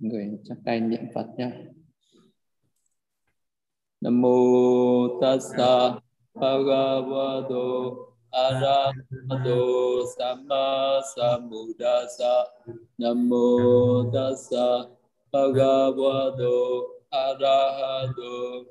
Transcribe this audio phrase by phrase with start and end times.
[0.00, 1.50] người chắp tay niệm phật nhé
[4.00, 4.36] nam mô
[5.20, 6.00] tassa
[6.34, 7.64] bhagavato
[8.34, 9.60] arahato
[10.18, 12.34] samma sambuddhassa.
[12.98, 13.46] Nam mô
[14.12, 14.66] tassa
[15.32, 16.56] bhagavato
[17.10, 18.64] arahato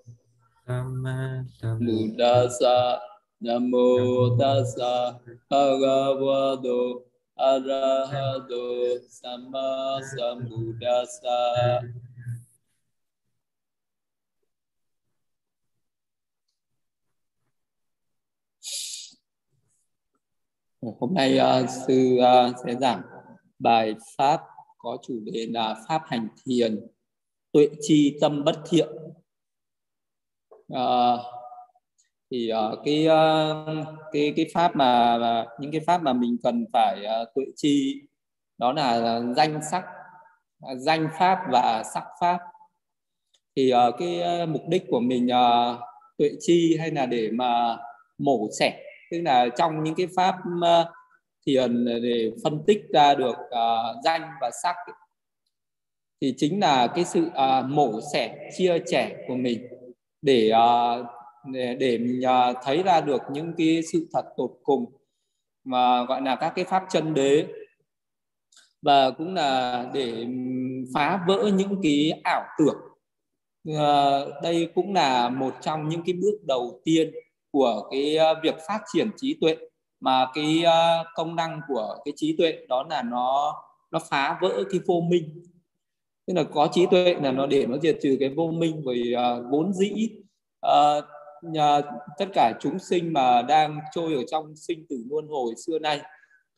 [0.68, 3.00] samma sambuddhassa.
[3.40, 3.88] Nam mô
[4.40, 5.20] tassa
[5.50, 6.80] bhagavato
[7.36, 11.82] arahato samma Sambuddhasa.
[21.00, 23.02] hôm nay uh, sư uh, sẽ giảng
[23.60, 24.42] bài pháp
[24.78, 26.88] có chủ đề là pháp hành thiền
[27.52, 28.90] tuệ chi tâm bất thiện
[30.74, 31.20] uh,
[32.34, 36.66] thì uh, cái uh, cái cái pháp mà, mà những cái pháp mà mình cần
[36.74, 38.02] phải uh, tuệ chi
[38.58, 39.84] đó là danh sắc
[40.62, 42.40] à, danh pháp và sắc pháp.
[43.56, 45.80] Thì uh, cái uh, mục đích của mình uh,
[46.18, 47.78] tuệ chi hay là để mà
[48.18, 50.88] mổ xẻ tức là trong những cái pháp uh,
[51.46, 54.94] thiền để phân tích ra được uh, danh và sắc ấy,
[56.22, 59.68] thì chính là cái sự uh, mổ xẻ chia sẻ của mình
[60.22, 61.06] để uh,
[61.52, 64.86] để, để mình à, thấy ra được những cái sự thật tột cùng
[65.64, 67.46] mà gọi là các cái pháp chân đế.
[68.82, 70.28] Và cũng là để
[70.94, 72.78] phá vỡ những cái ảo tưởng.
[73.78, 77.12] Ờ, đây cũng là một trong những cái bước đầu tiên
[77.52, 79.58] của cái à, việc phát triển trí tuệ.
[80.00, 83.54] Mà cái à, công năng của cái trí tuệ đó là nó
[83.92, 85.44] nó phá vỡ cái vô minh.
[86.28, 89.14] Tức là có trí tuệ là nó để nó diệt trừ cái vô minh với
[89.14, 90.10] uh, vốn dĩ
[90.66, 91.04] uh,
[91.44, 91.82] nhà,
[92.18, 96.02] tất cả chúng sinh mà đang trôi ở trong sinh tử luân hồi xưa nay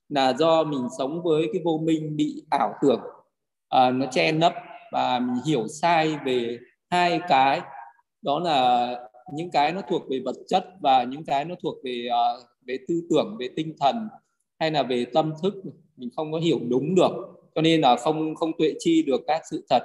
[0.09, 3.01] là do mình sống với cái vô minh bị ảo tưởng.
[3.75, 4.53] Uh, nó che nấp
[4.91, 7.61] và mình hiểu sai về hai cái.
[8.21, 8.89] Đó là
[9.33, 12.77] những cái nó thuộc về vật chất và những cái nó thuộc về uh, về
[12.87, 14.09] tư tưởng về tinh thần
[14.59, 15.53] hay là về tâm thức.
[15.97, 17.11] Mình không có hiểu đúng được
[17.55, 19.83] cho nên là không không tuệ chi được các sự thật.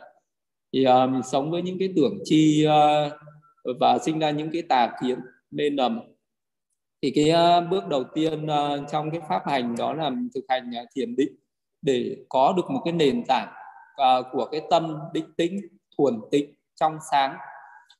[0.72, 3.12] Thì uh, mình sống với những cái tưởng chi uh,
[3.80, 5.18] và sinh ra những cái tà kiến
[5.50, 6.00] mê nầm.
[7.02, 10.70] Thì cái ờ, bước đầu tiên ờ, trong cái pháp hành đó là thực hành
[10.76, 11.34] ờ, thiền định
[11.82, 13.52] để có được một cái nền tảng
[14.32, 15.60] của cái tâm định tĩnh
[15.98, 17.36] thuần tịnh trong sáng.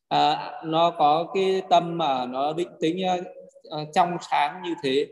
[0.09, 2.97] À, nó có cái tâm mà nó định tĩnh
[3.95, 5.07] trong sáng như thế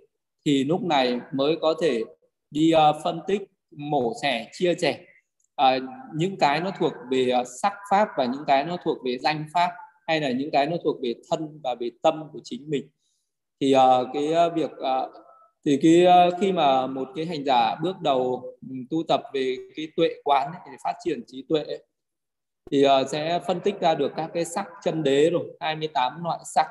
[0.46, 2.02] thì lúc này mới có thể
[2.50, 2.72] đi
[3.04, 3.42] phân tích
[3.76, 5.00] mổ xẻ chia sẻ.
[5.56, 5.78] À,
[6.14, 7.32] những cái nó thuộc về
[7.62, 9.70] sắc pháp và những cái nó thuộc về danh pháp
[10.08, 12.88] hay là những cái nó thuộc về thân và về tâm của chính mình.
[13.60, 15.10] Thì uh, cái uh, việc uh,
[15.64, 19.56] thì cái uh, khi mà một cái hành giả bước đầu ừ, tu tập về
[19.76, 21.84] cái tuệ quán ấy, để phát triển trí tuệ ấy,
[22.70, 26.38] thì uh, sẽ phân tích ra được các cái sắc chân đế rồi 28 loại
[26.54, 26.66] sắc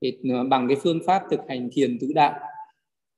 [0.00, 2.40] thì uh, bằng cái phương pháp thực hành thiền tứ đại.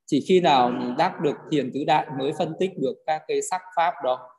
[0.05, 3.61] Chỉ khi nào đắc được thiền tứ đại mới phân tích được các cái sắc
[3.75, 4.29] pháp đó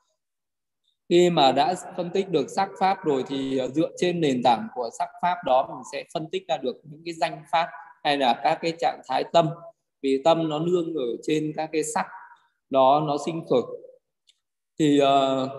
[1.09, 4.69] khi mà đã phân tích được sắc pháp rồi thì ờ, dựa trên nền tảng
[4.75, 7.69] của sắc pháp đó mình sẽ phân tích ra được những cái danh pháp
[8.05, 9.49] hay là các cái trạng thái tâm.
[10.03, 12.07] Vì tâm nó nương ở trên các cái sắc
[12.71, 13.63] đó nó sinh khởi.
[14.79, 15.51] Thì uh,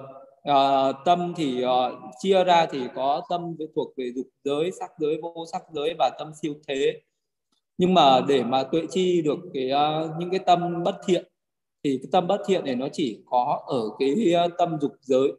[0.50, 5.20] uh, tâm thì uh, chia ra thì có tâm thuộc về dục giới sắc giới
[5.22, 7.02] vô sắc giới và tâm siêu thế.
[7.78, 11.28] Nhưng mà để mà tuệ chi được cái uh, những cái tâm bất thiện
[11.84, 15.31] thì cái tâm bất thiện này nó chỉ có ở cái ờ, tâm dục giới.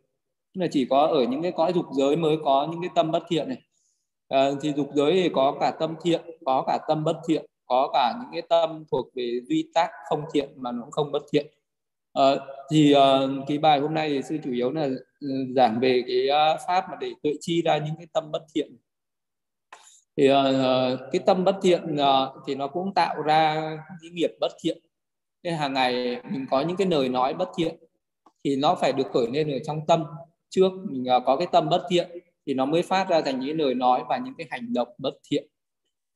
[0.54, 3.22] Là chỉ có ở những cái cõi dục giới mới có những cái tâm bất
[3.28, 3.62] thiện này.
[4.28, 7.90] À, thì dục giới thì có cả tâm thiện có cả tâm bất thiện có
[7.92, 11.22] cả những cái tâm thuộc về duy tác không thiện mà nó cũng không bất
[11.32, 11.46] thiện.
[12.12, 12.22] À,
[12.70, 14.88] thì uh, cái bài hôm nay thì sư chủ yếu là
[15.20, 18.42] ừ, giảng về cái uh, pháp mà để tuệ chi ra những cái tâm bất
[18.54, 18.76] thiện.
[20.16, 23.54] Thì uh, cái tâm bất thiện uh, thì nó cũng tạo ra
[24.02, 24.78] cái nghiệp bất thiện
[25.42, 27.76] nên hàng ngày mình có những cái lời nói bất thiện
[28.44, 30.04] thì nó phải được khởi lên ở trong tâm.
[30.48, 32.08] Trước mình à, có cái tâm bất thiện
[32.46, 35.14] thì nó mới phát ra thành những lời nói và những cái hành động bất
[35.31, 35.46] thiện.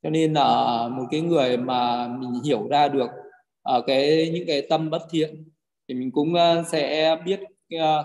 [0.03, 3.11] Cho nên là một cái người mà mình hiểu ra được
[3.63, 5.45] ở cái, những cái tâm bất thiện
[5.89, 7.41] thì mình cũng à, sẽ biết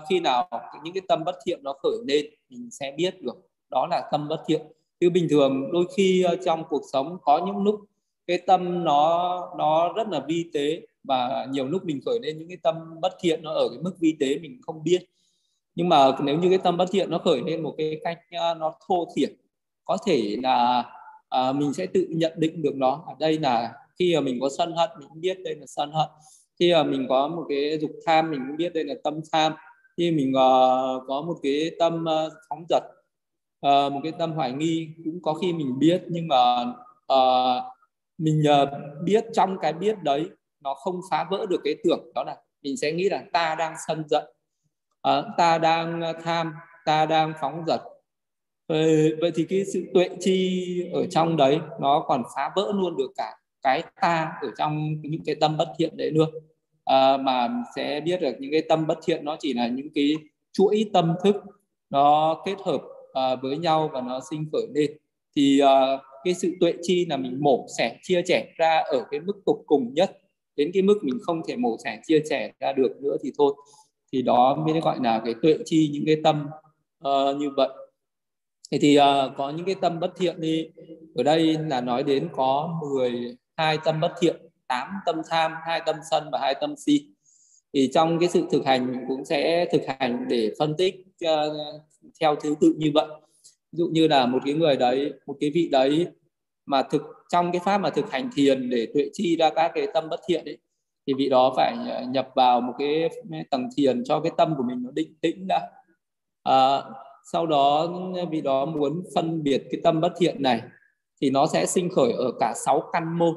[0.08, 0.48] khi nào
[0.84, 4.28] những cái tâm bất thiện nó khởi lên, mình sẽ biết được đó là tâm
[4.28, 4.62] bất thiện.
[5.00, 7.80] Chứ bình thường, đôi khi trong cuộc sống có những lúc
[8.26, 12.48] cái tâm nó nó rất là vi tế và nhiều lúc mình khởi lên những
[12.48, 15.02] cái tâm bất thiện nó ở cái mức vi tế mình không biết.
[15.74, 18.54] Nhưng mà nếu như cái tâm bất thiện nó khởi lên một cái cách à,
[18.54, 19.36] nó thô thiển
[19.84, 20.84] có thể là
[21.28, 23.04] à, mình sẽ tự nhận định được nó.
[23.06, 26.08] Ở đây là khi mà mình có sân hận mình biết đây là sân hận.
[26.58, 29.52] Khi mà mình có một cái dục tham mình cũng biết đây là tâm tham.
[29.96, 32.82] Khi mình uh, có một cái tâm uh, phóng dật
[33.66, 36.02] uh, một cái tâm hoài nghi cũng có khi mình biết.
[36.08, 36.62] Nhưng mà
[37.12, 37.62] uh,
[38.18, 38.68] mình uh,
[39.04, 40.30] biết trong cái biết đấy
[40.60, 43.74] nó không phá vỡ được cái tưởng đó là mình sẽ nghĩ là ta đang
[43.86, 44.24] sân giận
[45.02, 46.54] à, ta đang tham
[46.84, 47.80] ta đang phóng dật.
[48.66, 48.76] Ờ,
[49.20, 53.10] vậy, thì cái sự tuệ chi ở trong đấy nó còn phá vỡ luôn được
[53.16, 56.26] cả cái ta ở trong những cái tâm bất thiện đấy nữa
[56.84, 59.88] à, ờ, mà sẽ biết được những cái tâm bất thiện nó chỉ là những
[59.94, 60.14] cái
[60.52, 61.36] chuỗi tâm thức
[61.90, 64.90] nó kết hợp à, với nhau và nó sinh khởi lên.
[65.36, 69.20] Thì à, cái sự tuệ chi là mình mổ xẻ chia sẻ ra ở cái
[69.20, 70.19] mức tục cùng nhất
[70.60, 73.54] đến cái mức mình không thể mổ xẻ chia sẻ ra được nữa thì thôi.
[74.12, 76.46] Thì đó mới gọi là cái tuệ chi những cái tâm
[77.08, 77.68] uh, như vậy.
[78.70, 79.04] Thì, thì uh,
[79.36, 80.68] có những cái tâm bất thiện đi.
[81.14, 84.36] Ở đây là nói đến có 12 tâm bất thiện
[84.68, 87.06] 8 tâm tham hai tâm sân và hai tâm si.
[87.74, 91.80] Thì trong cái sự thực hành mình cũng sẽ thực hành để phân tích uh,
[92.20, 93.06] theo thứ tự như vậy.
[93.72, 96.06] Ví dụ như là một cái người đấy một cái vị đấy
[96.66, 99.86] mà thực trong cái pháp mà thực hành thiền để tuệ chi ra các cái
[99.94, 100.58] tâm bất thiện ấy
[101.06, 103.10] thì vị đó phải ờ, nhập vào một cái
[103.50, 105.70] tầng thiền cho cái tâm của mình nó định tĩnh đã.
[106.42, 106.82] À,
[107.32, 107.88] sau đó
[108.30, 110.62] vị đó muốn phân biệt cái tâm bất thiện này
[111.20, 113.34] thì nó sẽ sinh khởi ở cả sáu căn môn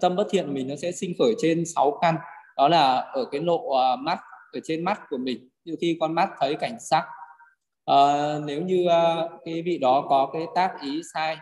[0.00, 2.16] tâm bất thiện của mình nó sẽ sinh khởi trên sáu căn.
[2.56, 4.18] Đó là ở cái lộ à, mắt
[4.52, 5.48] ở trên mắt của mình.
[5.64, 7.04] Như khi con mắt thấy cảnh sắc.
[7.84, 11.36] À, nếu như à, cái vị đó có cái tác ý sai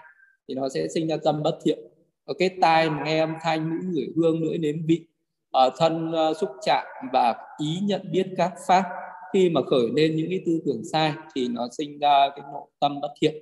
[0.48, 1.78] thì nó sẽ sinh ra tâm bất thiện.
[2.24, 5.06] Ở cái tai mà nghe âm thanh mũi ngửi hương lưỡi nếm vị
[5.50, 8.84] ở thân ờ, xúc chạm và ý nhận biết các pháp.
[9.32, 12.68] Khi mà khởi lên những cái tư tưởng sai thì nó sinh ra cái nội
[12.80, 13.34] tâm bất thiện.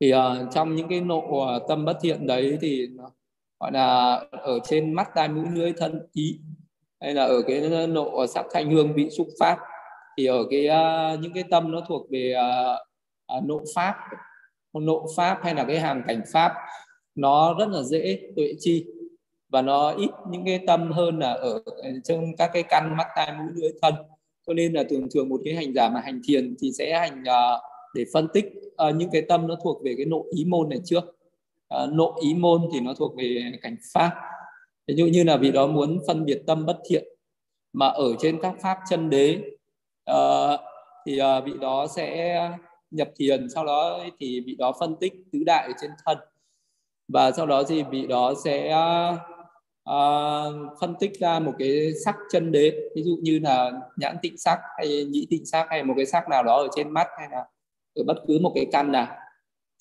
[0.00, 0.18] Thì uh,
[0.52, 2.88] trong những cái nộ uh, tâm bất thiện đấy thì
[3.60, 6.40] gọi là ở trên mắt tai mũi lưỡi thân ý
[7.00, 9.58] hay là ở cái nộ sắc thanh hương vị xúc pháp
[10.18, 13.94] thì ở cái uh, những cái tâm nó thuộc về uh, uh, nộ pháp
[14.80, 16.52] nộ pháp hay là cái hàng cảnh pháp
[17.14, 18.86] nó rất là dễ tuệ chi
[19.48, 21.62] và nó ít những cái tâm hơn là ở
[22.04, 23.94] trong các cái căn mắt tai mũi lưỡi thân.
[24.46, 27.22] Cho nên là thường thường một cái hành giả mà hành thiền thì sẽ hành
[27.22, 27.60] uh,
[27.94, 28.46] để phân tích
[28.88, 31.04] uh, những cái tâm nó thuộc về cái nội ý môn này trước.
[31.74, 34.10] Uh, nội ý môn thì nó thuộc về cảnh pháp.
[34.86, 37.04] Ví dụ như là vị đó muốn phân biệt tâm bất thiện
[37.72, 39.38] mà ở trên các pháp chân đế
[40.10, 40.60] uh,
[41.06, 42.40] thì uh, vị đó sẽ
[42.90, 46.18] nhập thiền sau đó thì vị đó phân tích tứ đại ở trên thân.
[47.08, 48.74] Và sau đó thì vị đó sẽ
[49.90, 52.90] uh, phân tích ra một cái sắc chân đế.
[52.96, 56.28] Ví dụ như là nhãn tịnh sắc hay nhĩ tịnh sắc hay một cái sắc
[56.28, 57.44] nào đó ở trên mắt hay là
[57.94, 59.16] ở bất cứ một cái căn nào.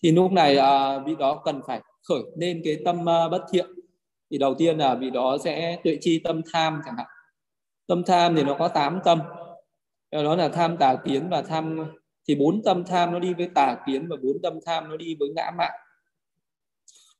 [0.04, 3.66] Thì lúc này uh, vị đó cần phải khởi lên cái tâm uh, bất thiện.
[4.32, 7.08] Thì đầu tiên là vị đó sẽ tuệ chi tâm tham chẳng hạn.
[7.88, 9.20] Tâm tham thì nó có 8 tâm.
[10.12, 11.86] Đó là tham tà kiến và tham
[12.28, 15.16] thì bốn tâm tham nó đi với tà kiến và bốn tâm tham nó đi
[15.20, 15.72] với ngã mạn.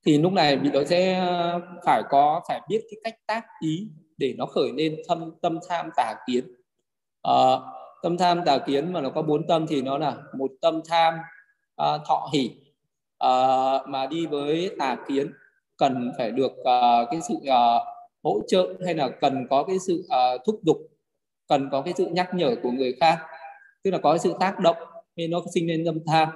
[0.06, 3.88] Thì lúc này vị đó sẽ ờ, phải có phải biết cái cách tác ý
[4.18, 6.48] để nó khởi lên tâm tâm tham tà kiến.
[7.22, 7.36] À,
[8.04, 11.14] tâm tham tà kiến mà nó có bốn tâm thì nó là một tâm tham
[11.76, 12.52] à, thọ hỷ
[13.18, 13.32] à,
[13.88, 15.32] mà đi với tà kiến.
[15.78, 17.80] Cần phải được à, cái sự à,
[18.24, 20.78] hỗ trợ hay là cần có cái sự à, thúc giục
[21.48, 23.20] cần có cái sự nhắc nhở của người khác.
[23.84, 24.78] Tức là có cái sự tác động
[25.16, 26.30] nên nó sinh lên tâm tham.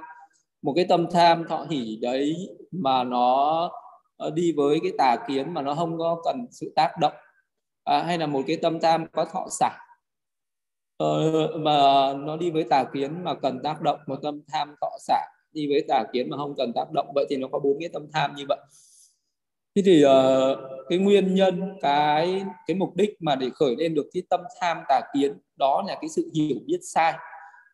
[0.62, 2.36] Một cái tâm tham thọ hỉ đấy
[2.70, 3.70] mà nó
[4.34, 7.12] đi với cái tà kiến mà nó không có cần sự tác động.
[7.84, 9.78] À, hay là một cái tâm tham có thọ xả.
[10.96, 11.78] Ờ, mà
[12.14, 14.00] nó đi với tà kiến mà cần tác động.
[14.06, 17.12] Một tâm tham thọ xả đi với tà kiến mà không cần tác động.
[17.14, 18.58] Vậy thì nó có bốn cái tâm tham như vậy.
[19.76, 20.58] Thế thì uh,
[20.88, 24.78] cái nguyên nhân cái cái mục đích mà để khởi lên được cái tâm tham
[24.88, 27.14] tà kiến đó là cái sự hiểu biết sai.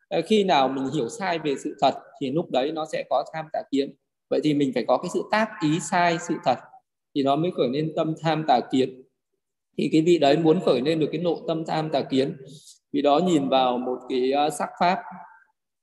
[0.09, 3.25] Ờ, khi nào mình hiểu sai về sự thật thì lúc đấy nó sẽ có
[3.35, 3.95] tham tà kiến.
[4.31, 6.59] Vậy thì mình phải có cái sự tác ý sai sự thật
[7.15, 9.03] thì nó mới khởi lên tâm tham tà kiến.
[9.79, 12.37] Thì cái vị đấy muốn khởi lên được cái nộ tâm tham tà kiến
[12.93, 14.99] vì đó nhìn vào một cái ờ, sắc pháp.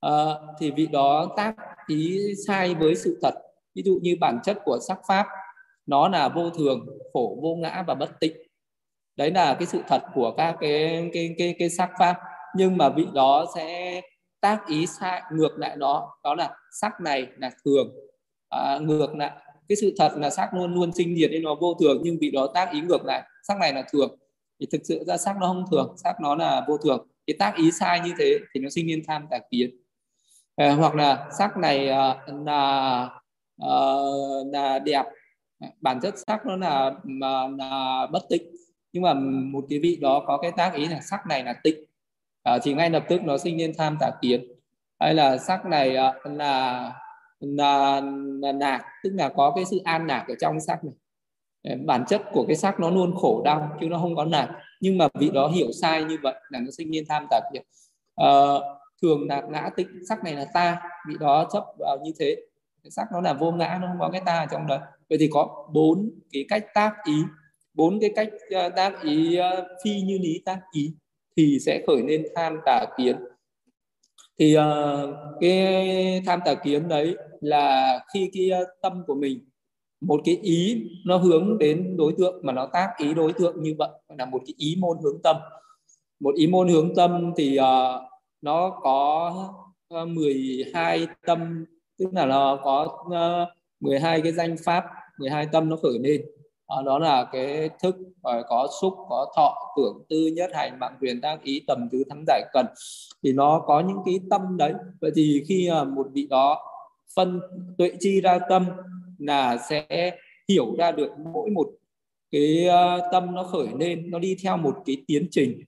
[0.06, 1.56] Uh, thì vị đó tác
[1.88, 3.34] ý sai với sự thật.
[3.76, 5.28] Ví dụ như bản chất của sắc pháp
[5.86, 8.34] nó là vô thường khổ vô ngã và bất tịnh.
[9.16, 12.16] Đấy là cái sự thật của các cái cái cái cái sắc pháp.
[12.56, 14.02] Nhưng mà vị đó sẽ
[14.44, 17.96] tác ý sai ngược lại nó đó là sắc này là thường.
[18.50, 19.32] À, ngược lại
[19.70, 22.32] cái sự thật là sắc luôn luôn sinh diệt nên nó vô thường nhưng bị
[22.32, 24.18] đó tác ý ngược lại sắc này là thường.
[24.60, 27.08] Thì thực sự ra sắc nó không thường sắc nó là vô thường.
[27.28, 29.70] Cái tác ý sai như thế thì nó sinh nên tham tà kiến.
[30.56, 33.10] À, hoặc là sắc này à, là
[33.62, 33.74] à,
[34.46, 35.04] là đẹp.
[35.82, 38.44] Bản chất sắc nó là mà là bất tịnh.
[38.94, 41.76] Nhưng mà một cái vị đó có cái tác ý là sắc này là tịnh
[42.44, 44.46] à, thì ngay lập tức nó sinh lên tham tà kiến.
[45.00, 46.94] Hay là sắc này à, là
[47.40, 48.02] là,
[48.42, 50.94] là nạc tức là có cái sự an nạc ở trong sắc này.
[51.64, 54.50] Ờ, bản chất của cái sắc nó luôn khổ đau chứ nó không có nạc.
[54.82, 57.62] Nhưng mà vị đó hiểu sai như vậy là nó sinh lên tham tà kiến.
[58.16, 58.28] À,
[59.02, 62.36] thường là ngã tịnh sắc này là ta vị đó chấp vào như thế.
[62.84, 64.80] Cái sắc nó là vô ngã nó không có cái ta ở trong đó.
[65.10, 67.24] Vậy thì có bốn cái cách tác ý.
[67.74, 68.30] Bốn cái cách
[68.76, 69.40] tác ý
[69.84, 70.94] phi như lý tác ý
[71.38, 73.16] thì sẽ khởi lên tham tà kiến.
[74.40, 75.10] Thì uh,
[75.42, 79.40] cái tham tà kiến đấy là khi cái uh, tâm của mình
[80.04, 83.76] một cái ý nó hướng đến đối tượng mà nó tác ý đối tượng như
[83.78, 85.36] vậy là một cái ý môn hướng tâm.
[86.20, 88.02] Một ý môn hướng tâm thì uh,
[88.42, 89.34] nó có
[90.02, 91.66] uh, 12 tâm
[92.00, 94.84] tức là nó có uh, 12 cái danh pháp
[95.20, 96.22] 12 tâm nó khởi lên
[96.86, 101.44] đó là cái thức có xúc có thọ tưởng tư nhất hành mạng quyền tác
[101.44, 102.66] ý tầm tứ thắng giải cần.
[103.24, 104.74] Thì nó có những cái tâm đấy.
[105.02, 106.62] Vậy thì khi à, một vị đó
[107.16, 107.40] phân
[107.78, 108.66] tuệ chi ra tâm
[109.20, 110.12] là sẽ
[110.50, 111.68] hiểu ra được mỗi một
[112.32, 115.64] cái à, tâm nó khởi lên nó đi theo một cái tiến trình.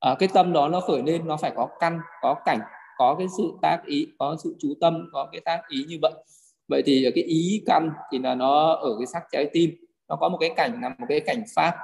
[0.00, 2.60] À, cái tâm đó nó khởi lên nó phải có căn có cảnh
[2.98, 6.12] có cái sự tác ý có sự chú tâm có cái tác ý như vậy.
[6.68, 9.70] Vậy thì cái ý căn thì là nó ở cái sắc trái tim
[10.08, 11.74] nó có một cái cảnh là một cái cảnh pháp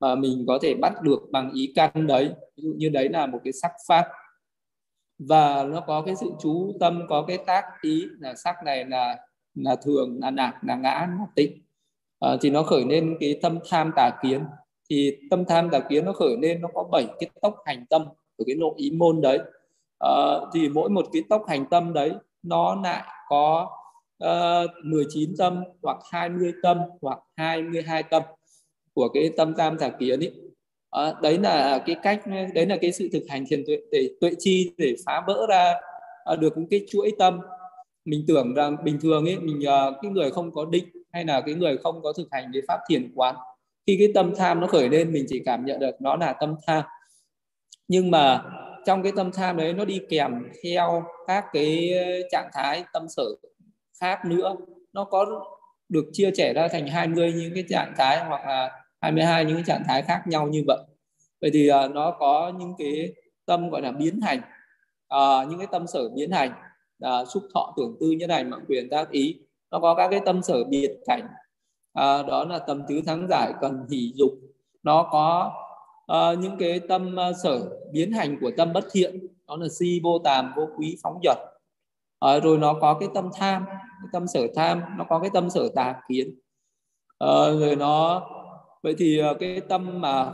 [0.00, 2.32] mà mình có thể bắt được bằng ý căn đấy.
[2.56, 4.08] Ví dụ như đấy là một cái sắc pháp.
[5.18, 9.16] Và nó có cái sự chú tâm có cái tác ý là sắc này là
[9.54, 11.62] là thường là nạc là ngã là tịnh.
[12.20, 14.44] À, thì nó khởi lên cái tâm tham tà kiến.
[14.90, 18.04] Thì tâm tham tà kiến nó khởi lên nó có bảy cái tốc hành tâm
[18.36, 19.38] của cái nội ý môn đấy.
[19.98, 20.12] À,
[20.54, 22.12] thì mỗi một cái tốc hành tâm đấy
[22.42, 23.70] nó lại có
[24.18, 28.22] Ờ, uh, 19 tâm hoặc 20 tâm hoặc 22 tâm
[28.94, 30.32] của cái tâm tam giả kiến ấy.
[30.90, 32.22] À, đấy là cái cách
[32.54, 35.74] đấy là cái sự thực hành thiền tuệ để tuệ chi để phá vỡ ra
[36.24, 37.40] à, được những cái chuỗi tâm.
[38.04, 41.40] Mình tưởng rằng bình thường ấy mình à, cái người không có định hay là
[41.40, 43.36] cái người không có thực hành cái pháp thiền quán
[43.86, 46.54] khi cái tâm tham nó khởi lên mình chỉ cảm nhận được nó là tâm
[46.66, 46.84] tham.
[47.88, 48.42] Nhưng mà
[48.86, 50.32] trong cái tâm tham đấy nó đi kèm
[50.64, 51.90] theo các cái
[52.30, 53.24] trạng thái tâm sở
[54.04, 54.56] khác nữa.
[54.92, 55.26] Nó có
[55.88, 58.70] được chia sẻ ra thành 20 những cái trạng thái hoặc là
[59.00, 60.78] 22 những cái trạng thái khác nhau như vậy.
[61.40, 63.14] Vậy thì uh, nó có những cái
[63.46, 64.38] tâm gọi là biến hành
[65.14, 66.52] uh, những cái tâm sở biến hành
[67.04, 69.40] uh, xúc thọ tưởng tư như này mạng quyền tác ý.
[69.70, 71.26] Nó có các cái tâm sở biệt cảnh
[71.98, 74.30] uh, đó là tâm tứ thắng giải cần hỷ dục.
[74.82, 75.52] Nó có
[76.12, 77.60] uh, những cái tâm uh, sở
[77.92, 81.53] biến hành của tâm bất thiện đó là si vô tàm vô quý phóng dật
[82.24, 85.50] à, rồi nó có cái tâm tham cái tâm sở tham nó có cái tâm
[85.50, 86.38] sở tà kiến.
[87.18, 87.28] À,
[87.60, 88.22] rồi nó
[88.82, 90.32] vậy thì ờ, cái tâm mà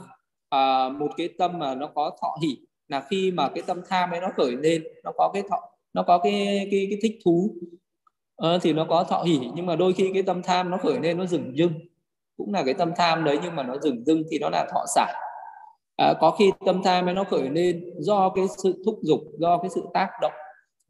[0.49, 4.11] à, một cái tâm mà nó có thọ hỷ là khi mà cái tâm tham
[4.11, 5.57] ấy nó khởi lên nó có cái thọ
[5.93, 7.55] nó có cái cái cái thích thú
[8.37, 9.41] à, thì nó có thọ hỷ.
[9.55, 11.73] Nhưng mà đôi khi cái tâm tham nó khởi lên nó dừng dưng
[12.37, 14.85] cũng là cái tâm tham đấy nhưng mà nó dừng dưng thì nó là thọ
[14.95, 15.15] sản.
[15.97, 19.59] À, có khi tâm tham ấy nó khởi lên do cái sự thúc giục do
[19.59, 20.33] cái sự tác động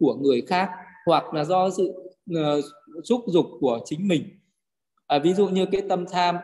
[0.00, 0.70] của người khác
[1.06, 1.92] hoặc là do sự
[2.34, 2.60] ờ,
[3.04, 4.24] xúc dục của chính mình.
[5.06, 6.36] À, ví dụ như cái tâm tham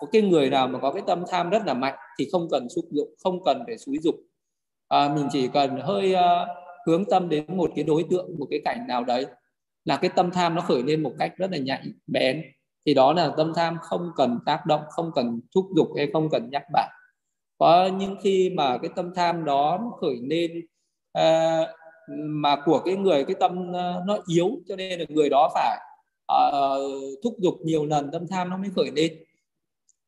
[0.00, 2.68] có cái người nào mà có cái tâm tham rất là mạnh thì không cần
[2.68, 4.14] xúc dục không cần phải xúi dục.
[4.88, 6.48] À, mình chỉ cần hơi uh,
[6.86, 9.26] hướng tâm đến một cái đối tượng một cái cảnh nào đấy
[9.84, 12.42] là cái tâm tham nó khởi lên một cách rất là nhạy bén.
[12.86, 16.28] Thì đó là tâm tham không cần tác động không cần thúc giục hay không
[16.30, 16.90] cần nhắc bạn.
[17.58, 20.50] Có những khi mà cái tâm tham đó nó khởi lên
[21.18, 21.68] uh,
[22.18, 25.78] mà của cái người cái tâm ờ, nó yếu cho nên là người đó phải
[26.48, 29.24] uh, thúc giục nhiều lần tâm tham nó mới khởi lên.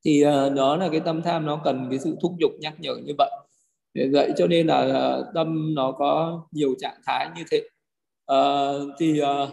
[0.04, 2.94] Thì uh, đó là cái tâm tham nó cần cái sự thúc giục nhắc nhở
[3.04, 3.30] như vậy.
[3.94, 4.80] Để vậy cho nên là
[5.18, 7.62] uh, tâm nó có nhiều trạng thái như thế.
[8.32, 9.49] Uh, thì uh,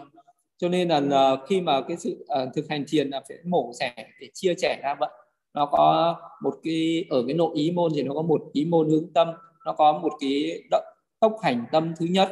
[0.58, 3.72] cho nên là uh, khi mà cái sự uh, thực hành thiền là phải mổ
[3.80, 5.10] xẻ để chia sẻ ra vậy.
[5.54, 8.88] Nó có một cái ở cái nội ý môn thì nó có một ý môn
[8.88, 9.28] hướng tâm
[9.66, 10.84] nó có một cái động
[11.20, 12.28] tốc hành tâm thứ nhất.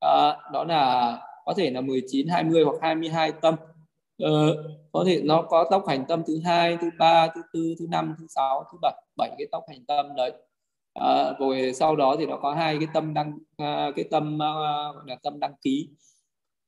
[0.00, 3.54] À, đó là có thể là 19, 20 hoặc 22 tâm.
[4.24, 4.56] Uh,
[4.92, 8.14] có thể nó có tốc hành tâm thứ hai, thứ ba, thứ tư, thứ năm,
[8.18, 10.32] thứ sáu, thứ bảy, bảy cái tốc hành tâm đấy.
[10.94, 14.52] À, rồi sau đó thì nó có hai cái tâm đăng à, cái tâm à,
[14.94, 15.88] gọi là tâm đăng ký.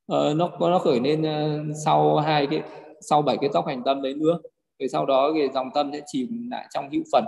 [0.06, 2.62] À, nó nó khởi lên à, sau hai cái
[3.00, 4.38] sau bảy cái tóc hành tâm đấy nữa.
[4.78, 7.24] Rồi sau đó cái dòng tâm sẽ chìm lại trong hữu phần.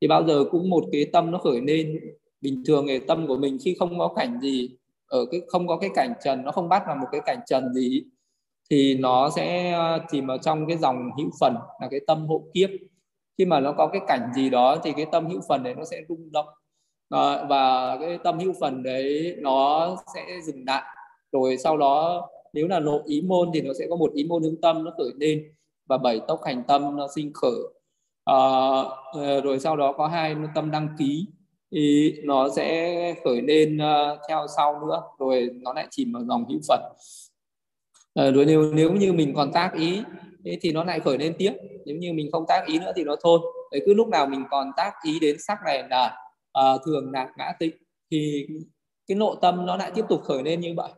[0.00, 2.00] Thì bao giờ cũng một cái tâm nó khởi lên
[2.40, 4.70] bình thường thì tâm của mình khi không có cảnh gì
[5.06, 7.74] ở cái không có cái cảnh trần nó không bắt vào một cái cảnh trần
[7.74, 8.04] gì
[8.70, 12.44] thì nó sẽ ờ, chìm vào trong cái dòng hữu phần là cái tâm hộ
[12.54, 12.70] kiếp.
[13.38, 15.84] Khi mà nó có cái cảnh gì đó thì cái tâm hữu phần đấy nó
[15.84, 16.46] sẽ rung động
[17.08, 20.82] à, và cái tâm hữu phần đấy nó sẽ dừng lại.
[21.32, 24.42] Rồi sau đó nếu là nội ý môn thì nó sẽ có một ý môn
[24.42, 25.52] hướng tâm nó khởi lên
[25.88, 27.60] và bảy tốc hành tâm nó sinh khởi.
[28.24, 28.36] À,
[29.44, 31.26] rồi sau đó có hai tâm đăng ký
[31.72, 36.44] thì nó sẽ khởi lên uh, theo sau nữa rồi nó lại chìm vào dòng
[36.48, 36.80] hữu phật.
[38.14, 40.02] À, rồi nếu nếu như mình còn tác ý
[40.60, 41.52] thì nó lại khởi lên tiếp.
[41.86, 43.40] Nếu như mình không tác ý nữa thì nó thôi.
[43.72, 46.16] Đấy cứ lúc nào mình còn tác ý đến sắc này là
[46.58, 47.74] uh, thường lạc ngã tịnh
[48.10, 48.46] thì
[49.06, 50.90] cái nội tâm nó lại tiếp tục khởi lên như vậy.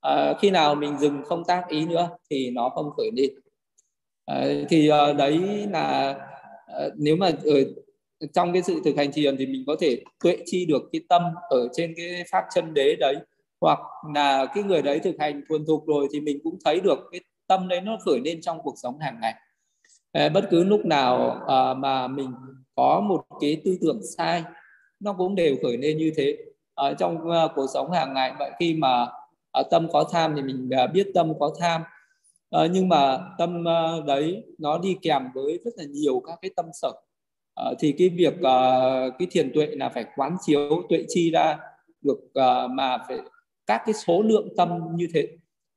[0.00, 3.30] À, khi nào mình dừng không tác ý nữa thì nó không khởi lên.
[4.26, 6.16] À, thì uh, đấy là
[6.86, 7.64] uh, nếu mà ở
[8.32, 11.22] trong cái sự thực hành thiền thì mình có thể tuệ chi được cái tâm
[11.50, 13.16] ở trên cái pháp chân đế đấy.
[13.60, 13.78] Hoặc
[14.14, 17.20] là cái người đấy thực hành thuần thục rồi thì mình cũng thấy được cái
[17.46, 19.34] tâm đấy nó khởi lên trong cuộc sống hàng ngày.
[20.12, 22.32] Ờ, bất cứ lúc nào ờ, mà mình
[22.74, 24.42] có một cái tư tưởng sai,
[25.00, 26.36] nó cũng đều khởi lên như thế.
[26.74, 27.18] Ở trong
[27.54, 29.06] cuộc sống hàng ngày, vậy khi mà
[29.70, 31.82] tâm có tham thì mình biết tâm có tham.
[32.70, 33.64] Nhưng mà tâm
[34.06, 36.92] đấy nó đi kèm với rất là nhiều các cái tâm sở
[37.60, 41.58] uh, thì cái việc uh, cái thiền tuệ là phải quán chiếu tuệ chi ra
[42.02, 43.18] được uh, mà phải
[43.66, 45.28] các cái số lượng tâm như thế.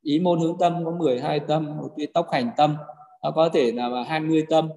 [0.02, 2.76] Ý môn hướng tâm có 12 tâm một cái tốc hành tâm
[3.24, 4.70] nó có thể là 20 tâm.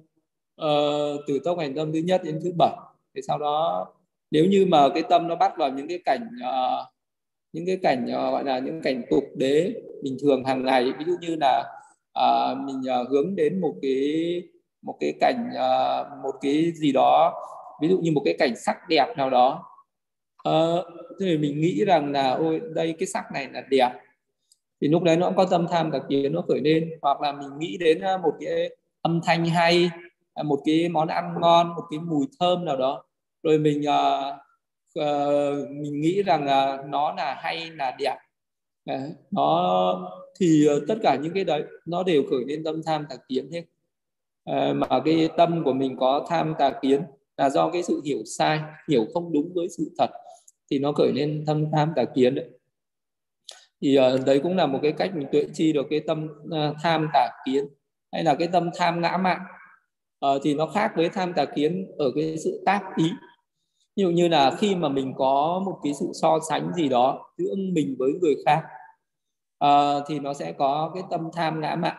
[0.61, 2.75] Uh, từ tốc hành tâm thứ nhất đến thứ bảy.
[3.15, 3.87] Thì sau đó
[4.31, 6.87] nếu như mà cái tâm nó bắt vào những cái cảnh uh,
[7.53, 9.73] những cái cảnh uh, gọi là những cảnh tục đế
[10.03, 11.63] bình thường hàng ngày ví dụ như là
[12.19, 14.41] uh, mình uh, hướng đến một cái
[14.81, 17.33] một cái cảnh uh, một cái gì đó
[17.81, 19.63] ví dụ như một cái cảnh sắc đẹp nào đó.
[20.49, 20.85] Uh,
[21.19, 23.89] thì mình nghĩ rằng là ôi đây cái sắc này là đẹp.
[24.81, 26.89] Thì lúc đấy nó cũng có tâm tham đặc kiến nó khởi lên.
[27.01, 28.69] Hoặc là mình nghĩ đến ờ, một cái
[29.01, 29.89] âm thanh hay
[30.45, 33.03] một cái món ăn ngon một cái mùi thơm nào đó.
[33.43, 34.35] Rồi mình uh,
[34.99, 38.17] uh, mình nghĩ rằng uh, nó là hay là đẹp.
[39.31, 43.51] Nó thì tất cả những cái đấy nó đều khởi lên tâm tham đặc kiến
[43.51, 43.63] hết.
[44.47, 47.01] Ờ, mà cái tâm của mình có tham tà kiến
[47.37, 50.09] là do cái sự hiểu sai hiểu không đúng với sự thật
[50.71, 52.45] thì nó khởi lên tâm tham tà kiến đấy.
[53.81, 56.75] Thì uh, đấy cũng là một cái cách mình tuệ chi được cái tâm uh,
[56.83, 57.65] tham tà kiến
[58.11, 59.41] hay là cái tâm tham ngã mạn.
[60.25, 63.11] Uh, thì nó khác với tham tà kiến ở cái sự tác ý.
[63.95, 67.33] Ví dụ như là khi mà mình có một cái sự so sánh gì đó
[67.37, 68.63] giữa mình với người khác
[69.65, 71.97] uh, thì nó sẽ có cái tâm tham ngã mạn.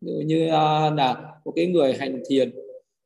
[0.00, 2.54] Ví dụ như uh, là một cái người hành thiền.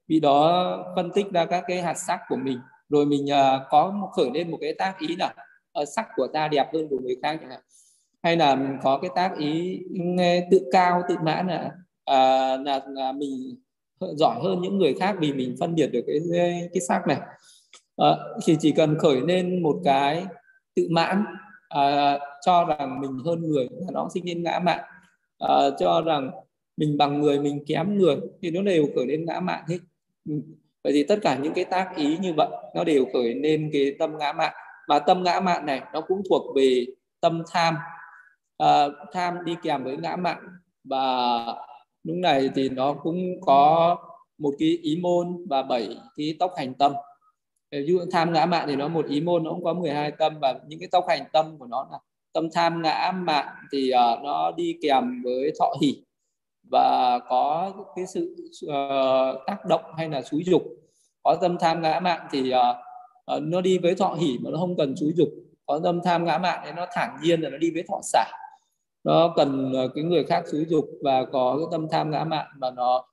[0.09, 2.59] Vì đó phân tích ra các cái hạt sắc của mình.
[2.88, 5.35] Rồi mình uh, có khởi lên một cái tác ý là
[5.81, 7.61] uh, sắc của ta đẹp hơn của người khác chẳng hạn.
[8.22, 9.81] Hay là mình có cái tác ý
[10.50, 11.64] tự cao tự mãn là
[12.11, 13.57] uh, là, là mình
[14.00, 16.20] giỏi hơn những người khác vì mình phân biệt được cái
[16.72, 17.18] cái sắc này.
[18.03, 20.26] Uh, thì chỉ cần khởi lên một cái
[20.74, 21.24] tự mãn
[21.79, 24.81] uh, cho rằng mình hơn người là nó sinh lên ngã mạn.
[25.44, 26.31] Uh, cho rằng
[26.80, 29.78] mình bằng người mình kém người thì nó đều khởi lên ngã mạn hết.
[30.28, 30.34] Ừ.
[30.84, 33.94] Vậy thì tất cả những cái tác ý như vậy nó đều khởi lên cái
[33.98, 34.54] tâm ngã mạn.
[34.88, 36.86] Và tâm ngã mạn này nó cũng thuộc về
[37.20, 37.76] tâm tham.
[38.58, 40.38] À, tham đi kèm với ngã mạn.
[40.84, 41.44] Và
[42.04, 43.96] lúc này thì nó cũng có
[44.38, 46.92] một cái ý môn và bảy cái tốc hành tâm.
[47.70, 50.38] Ví dụ tham ngã mạn thì nó một ý môn nó cũng có 12 tâm.
[50.40, 51.98] Và những cái tốc hành tâm của nó là
[52.32, 56.02] tâm tham ngã mạn thì uh, nó đi kèm với thọ hỷ
[56.70, 60.62] và có cái sự uh, tác động hay là xúi dục
[61.22, 62.76] có tâm tham ngã mạn thì uh,
[63.37, 65.28] uh, nó đi với thọ hỉ mà nó không cần xúi dục.
[65.66, 68.24] Có tâm tham ngã mạn thì nó thản nhiên là nó đi với thọ xả.
[69.04, 72.46] Nó cần uh, cái người khác xúi dục và có cái tâm tham ngã mạn
[72.56, 73.04] mà nó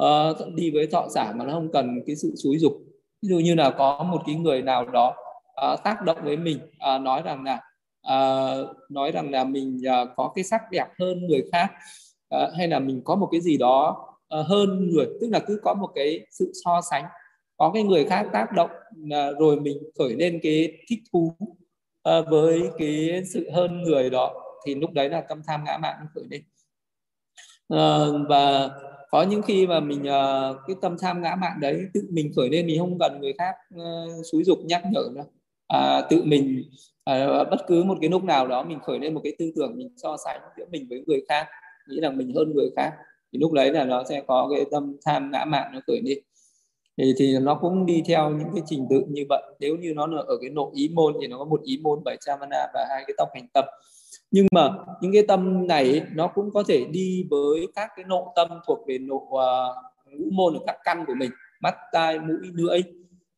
[0.00, 2.72] uh, đi với thọ xả mà nó không cần cái sự xúi dục.
[3.22, 5.14] Ví dụ như là có một cái người nào đó
[5.72, 6.58] uh, tác động với mình
[6.96, 7.60] uh, nói rằng là
[8.14, 11.72] uh, nói rằng là mình uh, có cái sắc đẹp hơn người khác
[12.28, 15.60] à, hay là mình có một cái gì đó à, hơn người tức là cứ
[15.62, 17.04] có một cái sự so sánh
[17.56, 18.70] có cái người khác tác động
[19.10, 21.36] à, rồi mình khởi lên cái thích thú
[22.02, 24.34] à, với cái sự hơn người đó
[24.66, 26.42] thì lúc đấy là tâm tham ngã mạn khởi lên.
[27.68, 28.70] À, và
[29.10, 32.48] có những khi mà mình uh, cái tâm tham ngã mạn đấy tự mình khởi
[32.50, 35.24] lên mình không cần người khác uh, xúi dục nhắc nhở nữa.
[35.68, 36.62] À, tự mình
[37.04, 39.76] à, bất cứ một cái lúc nào đó mình khởi lên một cái tư tưởng
[39.76, 41.46] mình so sánh giữa mình với người khác
[41.88, 42.92] nghĩ rằng mình hơn người khác.
[43.32, 46.18] Thì lúc đấy là nó sẽ có cái tâm tham ngã mạn nó khởi lên.
[46.96, 49.42] Thì thì nó cũng đi theo những cái trình tự như vậy.
[49.60, 52.16] Nếu như nó ở cái nội ý môn thì nó có một ý môn bảy
[52.26, 53.64] chamana và hai cái tóc hành tâm.
[54.30, 54.70] Nhưng mà
[55.00, 58.78] những cái tâm này nó cũng có thể đi với các cái nội tâm thuộc
[58.88, 61.30] về nội uh, ngũ môn ở các căn của mình.
[61.60, 62.78] Mắt tai mũi lưỡi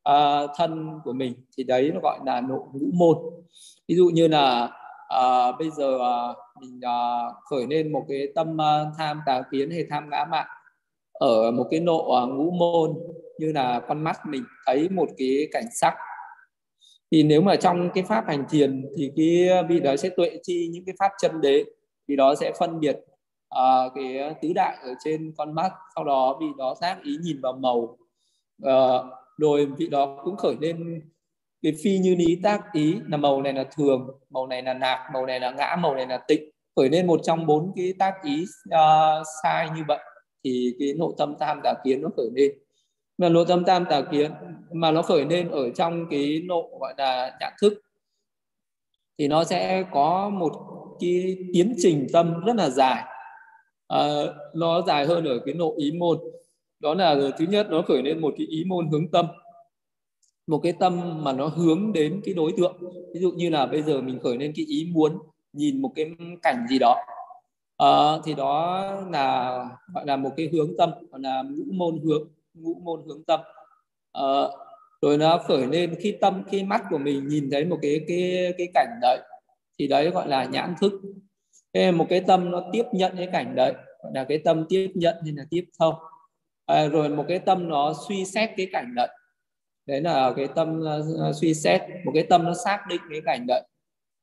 [0.09, 1.33] uh, thân của mình.
[1.57, 3.17] Thì đấy nó gọi là nội ngũ môn.
[3.89, 4.71] Ví dụ như là
[5.09, 6.99] à, bây giờ à, mình à,
[7.51, 10.47] khởi lên một cái tâm à, tham tà kiến hay tham ngã mạn
[11.12, 12.90] ở một cái nộ à, ngũ môn
[13.38, 15.95] như là con mắt mình thấy một cái cảnh sắc.
[17.11, 20.69] Thì nếu mà trong cái pháp hành thiền thì cái vị đó sẽ tuệ chi
[20.73, 21.64] những cái pháp chân đế
[22.09, 22.97] vì đó sẽ phân biệt
[23.55, 27.40] uh, cái tứ đại ở trên con mắt sau đó vị đó giác ý nhìn
[27.40, 27.99] vào màu.
[28.62, 29.07] Uh,
[29.38, 31.01] rồi vị đó cũng khởi lên
[31.66, 34.98] cái phi như lý tác ý là màu này là thường màu này là nạc
[35.12, 36.50] màu này là ngã màu này là tịnh.
[36.76, 39.98] Khởi lên một trong bốn cái tác ý uh, sai như vậy
[40.44, 42.52] thì cái nội tâm tam tà kiến nó khởi lên.
[43.18, 44.33] Mà nội tâm tam tà kiến
[44.72, 47.83] mà nó khởi lên ở trong cái nộ gọi là nhận thức
[49.18, 50.52] thì nó sẽ có một
[51.00, 53.05] cái tiến trình tâm rất là dài.
[53.88, 54.09] À,
[54.55, 56.18] nó dài hơn ở cái nộ ý môn.
[56.81, 59.26] Đó là thứ nhất nó khởi lên một cái ý môn hướng tâm
[60.47, 62.77] một cái tâm mà nó hướng đến cái đối tượng.
[63.15, 65.19] Ví dụ như là bây giờ mình khởi lên cái ý muốn
[65.53, 66.11] nhìn một cái
[66.43, 66.97] cảnh gì đó.
[67.77, 69.59] À, thì đó là
[69.95, 73.41] gọi là một cái hướng tâm gọi là ngũ môn hướng ngũ môn hướng tâm.
[74.13, 74.43] À,
[75.03, 78.53] rồi nó khởi lên khi tâm khi mắt của mình nhìn thấy một cái cái
[78.59, 79.19] cái cảnh đấy.
[79.79, 80.93] Thì đấy gọi là nhãn thức.
[81.75, 84.91] Thế một cái tâm nó tiếp nhận cái cảnh đấy gọi là cái tâm tiếp
[84.95, 85.95] nhận hay là tiếp thông.
[86.67, 89.09] À, rồi một cái tâm nó suy xét cái cảnh đấy
[89.87, 93.46] đấy là cái tâm uh, suy xét một cái tâm nó xác định cái cảnh
[93.46, 93.62] đấy.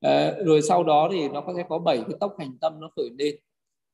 [0.02, 2.90] Ờ, rồi sau đó thì nó có sẽ có bảy cái tốc hành tâm nó
[2.96, 3.36] khởi lên.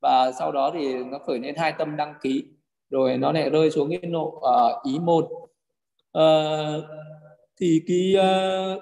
[0.02, 2.44] Và sau đó thì nó khởi lên hai tâm đăng ký.
[2.90, 5.26] Rồi nó lại rơi xuống cái nộ uh, ý môn.
[6.18, 6.84] Uh,
[7.62, 8.82] thì cái uh,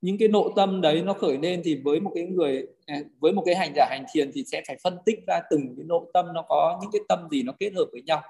[0.00, 3.32] những cái nội tâm đấy nó khởi lên thì với một cái người à, với
[3.32, 6.04] một cái hành giả hành thiền thì sẽ phải phân tích ra từng cái nội
[6.12, 8.22] tâm nó có những cái tâm gì nó kết hợp với nhau.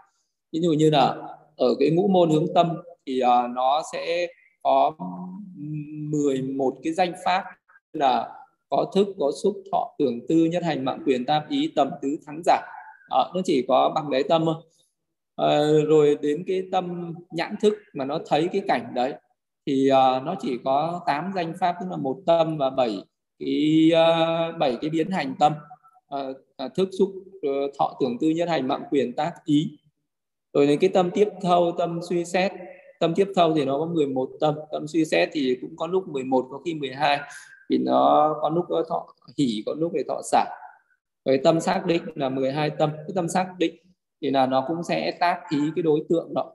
[0.52, 1.16] Ví dụ như là
[1.56, 2.76] ở cái ngũ môn hướng tâm
[3.10, 4.26] thì uh, nó sẽ
[4.62, 4.92] có
[6.10, 7.44] 11 cái danh pháp
[7.92, 8.28] là
[8.68, 12.18] có thức có xúc thọ tưởng tư nhất hành mạng quyền tam ý tầm tứ
[12.26, 12.60] thắng giả.
[13.08, 14.54] À, nó chỉ có bằng đấy tâm thôi.
[15.36, 19.14] À, rồi đến cái tâm nhãn thức mà nó thấy cái cảnh đấy
[19.66, 22.98] thì uh, nó chỉ có 8 danh pháp tức là một tâm và bảy
[23.38, 25.52] cái uh, bảy cái biến hành tâm.
[26.14, 26.36] Uh,
[26.74, 29.78] thức xúc uh, thọ tưởng tư nhất hành mạng quyền tác ý.
[30.52, 32.52] Rồi đến cái tâm tiếp thâu tâm suy xét
[33.00, 34.54] tâm tiếp thâu thì nó có 11 tâm.
[34.72, 37.20] Tâm suy xét thì cũng có lúc 11 có khi 12
[37.68, 39.06] vì nó có lúc có thọ
[39.38, 40.44] hỉ có lúc về thọ xả.
[41.24, 42.90] Rồi tâm xác định là 12 tâm.
[42.96, 43.74] Cái tâm xác định
[44.22, 46.52] thì là nó cũng sẽ tác ý cái đối tượng đó.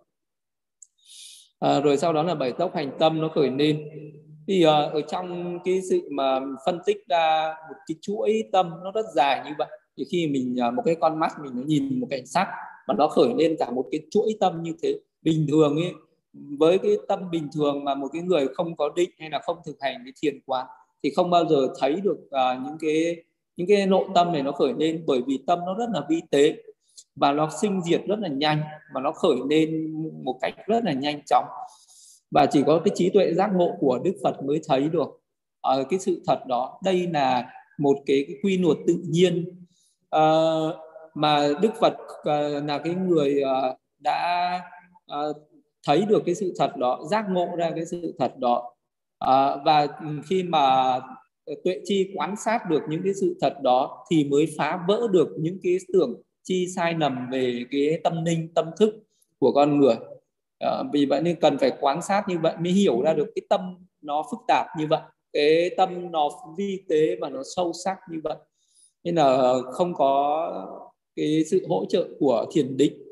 [1.59, 3.89] À, rồi sau đó là bảy tốc hành tâm nó khởi lên.
[4.47, 8.91] Thì uh, ở trong cái sự mà phân tích ra một cái chuỗi tâm nó
[8.91, 11.99] rất dài như vậy thì khi mình uh, một cái con mắt mình nó nhìn
[11.99, 12.47] một cảnh sắc
[12.87, 14.99] mà nó khởi lên cả một cái chuỗi tâm như thế.
[15.21, 15.93] Bình thường ấy
[16.59, 19.57] với cái tâm bình thường mà một cái người không có định hay là không
[19.65, 20.67] thực hành cái thiền quán
[21.03, 23.23] thì không bao giờ thấy được uh, những cái
[23.57, 26.21] những cái nội tâm này nó khởi lên bởi vì tâm nó rất là vi
[26.31, 26.55] tế
[27.15, 28.61] và nó sinh diệt rất là nhanh
[28.93, 29.93] và nó khởi lên
[30.23, 31.45] một cách rất là nhanh chóng.
[32.31, 35.07] Và chỉ có cái trí tuệ giác ngộ của Đức Phật mới thấy được
[35.79, 36.79] uh, cái sự thật đó.
[36.83, 39.63] Đây là một cái, cái quy luật tự nhiên
[40.15, 40.75] uh,
[41.13, 44.61] mà Đức Phật uh, là cái người uh, đã
[45.29, 45.37] uh,
[45.85, 48.75] thấy được cái sự thật đó giác ngộ ra cái sự thật đó.
[49.19, 49.87] À, và
[50.29, 50.99] khi mà
[51.63, 55.29] tuệ chi quan sát được những cái sự thật đó thì mới phá vỡ được
[55.39, 58.93] những cái tưởng chi sai lầm về cái tâm linh tâm thức
[59.39, 59.95] của con người.
[60.59, 63.45] À, vì vậy nên cần phải quan sát như vậy mới hiểu ra được cái
[63.49, 65.01] tâm nó phức tạp như vậy
[65.35, 68.35] cái tâm nó vi tế và nó sâu sắc như vậy.
[69.03, 70.81] Nên là không có
[71.15, 73.04] cái sự hỗ trợ của thiền định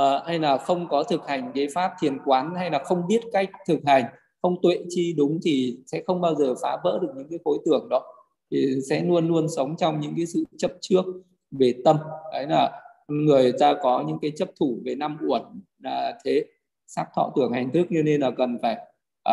[0.00, 3.20] uh, hay là không có thực hành cái pháp thiền quán hay là không biết
[3.32, 4.04] cách thực hành
[4.42, 7.58] không tuệ chi đúng thì sẽ không bao giờ phá vỡ được những cái khối
[7.64, 8.02] tưởng đó.
[8.50, 11.04] Thì sẽ luôn luôn sống trong những cái sự chấp trước
[11.50, 11.96] về tâm.
[12.32, 15.42] Đấy là người ta có những cái chấp thủ về năm uẩn
[15.82, 16.44] là thế.
[16.86, 18.76] Sắc thọ tưởng hành thức như nên là cần phải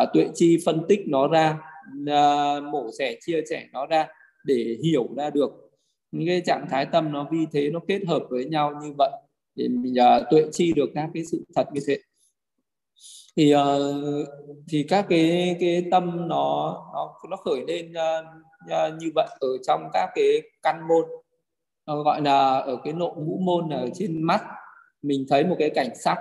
[0.02, 1.58] uh, tuệ chi phân tích nó ra
[2.02, 4.06] uh, mổ xẻ chia sẻ nó ra
[4.44, 5.70] để hiểu ra được.
[6.12, 9.10] Những cái trạng thái tâm nó vi thế nó kết hợp với nhau như vậy
[9.56, 11.98] để mình uh, tuệ chi được các cái sự thật như thế.
[13.36, 14.28] Thì uh,
[14.68, 18.26] thì các cái cái tâm nó nó nó khởi lên uh,
[18.66, 21.04] uh, như vậy ở trong các cái căn môn.
[21.86, 24.42] Nó gọi là ở cái nội ngũ môn ở trên mắt.
[25.02, 26.18] Mình thấy một cái cảnh sắc.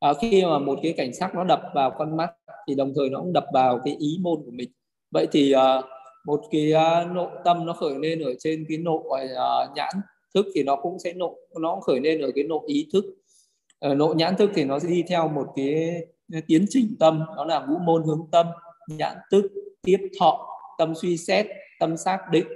[0.00, 2.30] À, khi mà một cái cảnh sắc nó đập vào con mắt
[2.68, 4.70] thì đồng thời nó cũng đập vào cái ý môn của mình.
[5.10, 5.84] Vậy thì uh,
[6.24, 9.94] một cái uh, nội tâm nó khởi lên ở trên cái nội uh, nhãn
[10.34, 13.04] thức thì nó cũng sẽ nộ nó khởi lên ở cái nộ ý thức.
[13.78, 15.94] Ờ, ở nộ nhãn thức thì nó sẽ đi theo một cái
[16.46, 18.46] tiến trình tâm đó là ngũ môn hướng tâm
[18.88, 20.46] nhãn thức tiếp thọ
[20.78, 21.46] tâm suy xét
[21.80, 22.46] tâm xác định.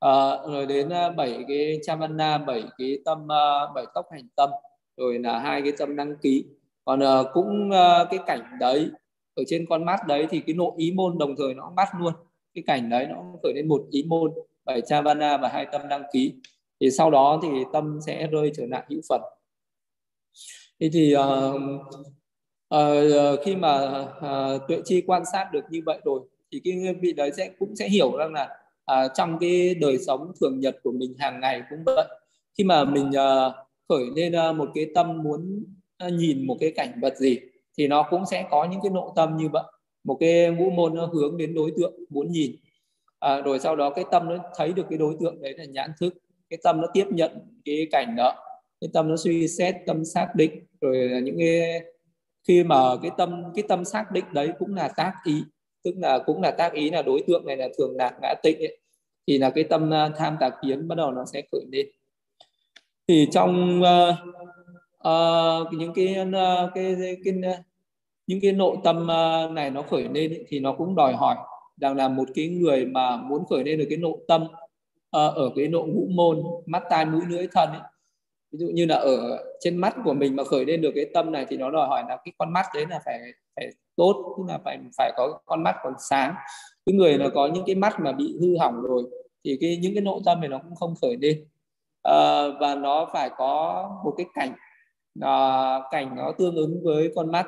[0.00, 3.28] À, rồi đến ờ, bảy cái chamana bảy cái tâm
[3.74, 4.50] bảy tốc hành tâm
[4.96, 6.44] rồi là hai cái tâm đăng ký.
[6.84, 8.90] Còn uh, cũng uh, cái cảnh đấy
[9.34, 12.12] ở trên con mắt đấy thì cái nội ý môn đồng thời nó bắt luôn.
[12.54, 14.32] Cái cảnh đấy nó khởi lên một ý môn
[14.64, 16.34] bảy chavana và hai tâm đăng ký
[16.82, 19.20] thì sau đó thì tâm sẽ rơi trở lại hữu phần
[20.80, 21.60] thế thì uh,
[22.74, 26.20] uh, khi mà uh, tuệ chi quan sát được như vậy rồi
[26.52, 28.48] thì cái vị đấy sẽ cũng sẽ hiểu rằng là
[28.92, 32.08] uh, trong cái đời sống thường nhật của mình hàng ngày cũng vậy.
[32.58, 33.52] Khi mà mình uh,
[33.88, 35.64] khởi lên uh, một cái tâm muốn
[36.06, 37.38] uh, nhìn một cái cảnh vật gì
[37.78, 39.62] thì nó cũng sẽ có những cái nội tâm như vậy.
[40.04, 42.56] Một cái ngũ môn nó hướng đến đối tượng muốn nhìn.
[43.18, 45.90] À, rồi sau đó cái tâm nó thấy được cái đối tượng đấy là nhãn
[46.00, 46.14] thức
[46.52, 47.30] cái tâm nó tiếp nhận
[47.64, 48.34] cái cảnh đó
[48.80, 51.80] cái tâm nó suy xét tâm xác định rồi là những cái
[52.48, 55.42] khi mà cái tâm cái tâm xác định đấy cũng là tác ý
[55.84, 58.58] tức là cũng là tác ý là đối tượng này là thường lạc ngã tịnh
[58.58, 58.78] ấy.
[59.26, 61.86] thì là cái tâm à, tham tà kiến bắt đầu nó sẽ khởi lên
[63.08, 64.14] thì trong uh,
[65.08, 67.34] uh, những cái, uh, cái, cái, cái
[68.26, 71.36] những cái nội tâm uh, này nó khởi lên ấy, thì nó cũng đòi hỏi
[71.80, 74.46] rằng là một cái người mà muốn khởi lên được cái nội tâm
[75.12, 77.80] Ờ, ở cái nội ngũ môn mắt tai mũi lưỡi thân ấy,
[78.52, 81.32] ví dụ như là ở trên mắt của mình mà khởi lên được cái tâm
[81.32, 83.20] này thì nó đòi hỏi là cái con mắt đấy là phải
[83.56, 86.34] phải tốt tức là phải phải có con mắt còn sáng.
[86.86, 89.04] Cái người là có những cái mắt mà bị hư hỏng rồi
[89.44, 91.44] thì cái những cái nội tâm này nó cũng không khởi lên.
[92.02, 94.52] À, và nó phải có một cái cảnh
[95.20, 97.46] à, cảnh nó tương ứng với con mắt.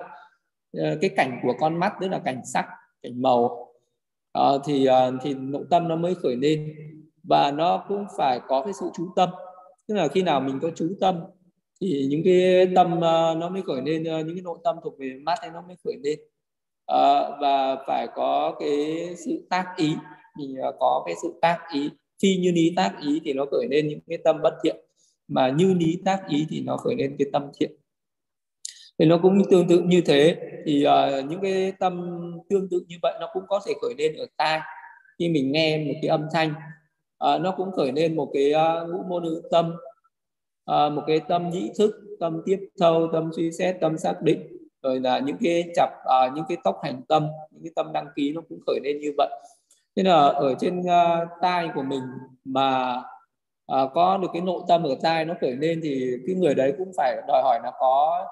[0.73, 2.67] À, cái cảnh của con mắt tức là cảnh sắc
[3.03, 3.73] cảnh màu.
[4.33, 6.77] À, thì à, thì nội tâm nó mới khởi lên
[7.29, 9.29] và nó cũng phải có cái sự chú tâm.
[9.89, 11.21] Tức là khi nào mình có chú tâm
[11.81, 14.99] thì những cái tâm uh, nó mới khởi lên uh, những cái nội tâm thuộc
[14.99, 16.19] về mắt ấy nó mới khởi lên.
[16.93, 19.95] Uh, và phải có cái sự tác ý.
[20.39, 21.91] Thì uh, có cái sự tác ý.
[22.23, 24.77] Phi như lý tác ý thì nó khởi lên những cái tâm bất thiện.
[25.29, 27.73] Mà như lý tác ý thì nó khởi lên cái tâm thiện.
[28.99, 30.37] Thì nó cũng tương tự như thế.
[30.67, 34.15] Thì uh, những cái tâm tương tự như vậy nó cũng có thể khởi lên
[34.15, 34.61] ở tai.
[35.19, 36.55] Khi mình nghe một cái âm thanh
[37.19, 39.75] à, nó cũng khởi lên một cái uh, ngũ môn ngữ tâm
[40.65, 44.47] à, một cái tâm nhĩ thức tâm tiếp thâu tâm suy xét tâm xác định.
[44.83, 48.07] Rồi là những cái chập à, những cái tóc hành tâm những cái tâm đăng
[48.17, 49.29] ký nó cũng khởi lên như vậy.
[49.97, 52.03] Thế là ở trên uh, tai của mình
[52.45, 52.97] mà
[53.73, 56.75] uh, có được cái nội tâm ở tai nó khởi lên thì cái người đấy
[56.79, 58.27] cũng phải đòi hỏi là có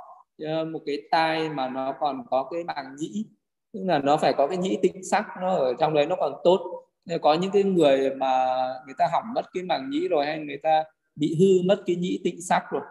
[0.44, 3.26] uh, một cái tai mà nó còn có cái màng nhĩ.
[3.72, 6.32] Tức là nó phải có cái nhĩ tinh sắc nó ở trong đấy nó còn
[6.44, 6.81] tốt
[7.22, 8.46] có những cái người mà
[8.86, 10.84] người ta hỏng mất cái màng nhĩ rồi hay người ta
[11.14, 12.82] bị hư mất cái nhĩ tịnh sắc rồi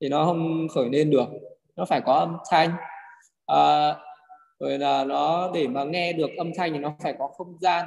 [0.00, 1.26] thì nó không khởi lên được.
[1.76, 2.70] Nó phải có âm thanh.
[3.46, 3.94] À,
[4.60, 7.86] rồi là nó để mà nghe được âm thanh thì nó phải có không gian.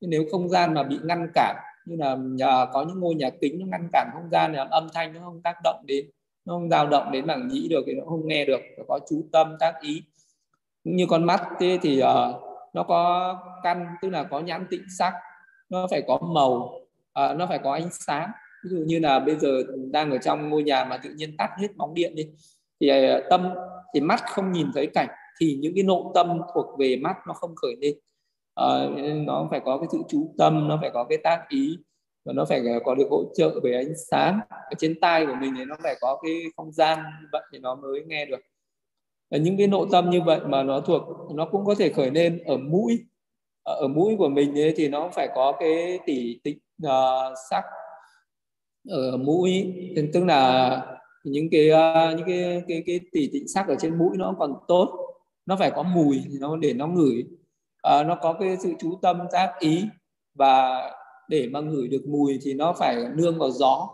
[0.00, 1.56] Nếu không gian mà bị ngăn cản
[1.86, 4.88] như là nhà, có những ngôi nhà kính nó ngăn cản không gian thì âm
[4.94, 6.10] thanh nó không tác động đến
[6.44, 8.60] nó không dao động đến màng nhĩ được thì nó không nghe được.
[8.76, 10.02] Phải có chú tâm tác ý.
[10.84, 14.84] Cũng như con mắt thế thì uh, nó có căn tức là có nhãn tịnh
[14.98, 15.12] sắc
[15.68, 16.80] nó phải có màu
[17.12, 18.30] à, nó phải có ánh sáng.
[18.64, 21.50] Ví dụ như là bây giờ đang ở trong ngôi nhà mà tự nhiên tắt
[21.58, 22.26] hết bóng điện đi
[22.80, 23.48] thì à, tâm
[23.94, 25.08] thì mắt không nhìn thấy cảnh
[25.40, 27.94] thì những cái nội tâm thuộc về mắt nó không khởi lên.
[28.54, 28.66] À,
[29.26, 31.78] nó phải có cái sự chú tâm nó phải có cái tác ý
[32.24, 34.40] và nó phải à, có được hỗ trợ về ánh sáng.
[34.48, 36.98] Ở trên tai của mình thì nó phải có cái không gian
[37.32, 38.40] vậy thì nó mới nghe được.
[39.30, 41.02] Ờ, những cái nội tâm như vậy mà nó thuộc
[41.34, 42.98] nó cũng có thể khởi lên ở mũi.
[43.62, 47.64] Ờ, ở mũi của mình ấy, thì nó phải có cái tỷ tịnh uh, sắc
[48.88, 49.74] ở mũi.
[50.12, 54.16] Tức là những cái uh, những cái cái cái tỷ tịnh sắc ở trên mũi
[54.16, 54.88] nó còn tốt.
[55.46, 57.24] Nó phải có mùi thì nó để nó ngửi.
[57.88, 59.84] Uh, nó có cái sự chú tâm tác ý
[60.34, 60.82] và
[61.28, 63.88] để mà ngửi được mùi thì nó phải nương vào gió.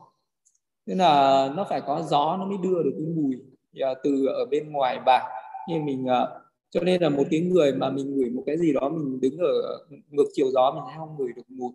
[0.87, 3.37] Tức là nó phải có gió nó mới đưa được cái mùi.
[3.80, 5.24] Ờ, từ ở bên ngoài bảng.
[5.68, 8.72] Như mình ờ, cho nên là một cái người mà mình ngửi một cái gì
[8.72, 9.78] đó, mình đứng ở
[10.10, 11.72] ngược chiều gió, mình sẽ không ngửi được mùi.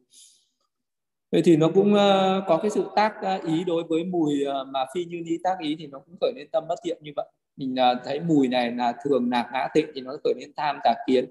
[1.31, 3.13] Vậy thì nó cũng ờ, có cái sự tác
[3.47, 6.47] ý đối với mùi mà phi như ni tác ý thì nó cũng khởi lên
[6.51, 7.25] tâm bất thiện như vậy.
[7.57, 10.93] Mình thấy mùi này là thường nạc ngã tịnh thì nó khởi lên tham tà
[11.07, 11.25] kiến.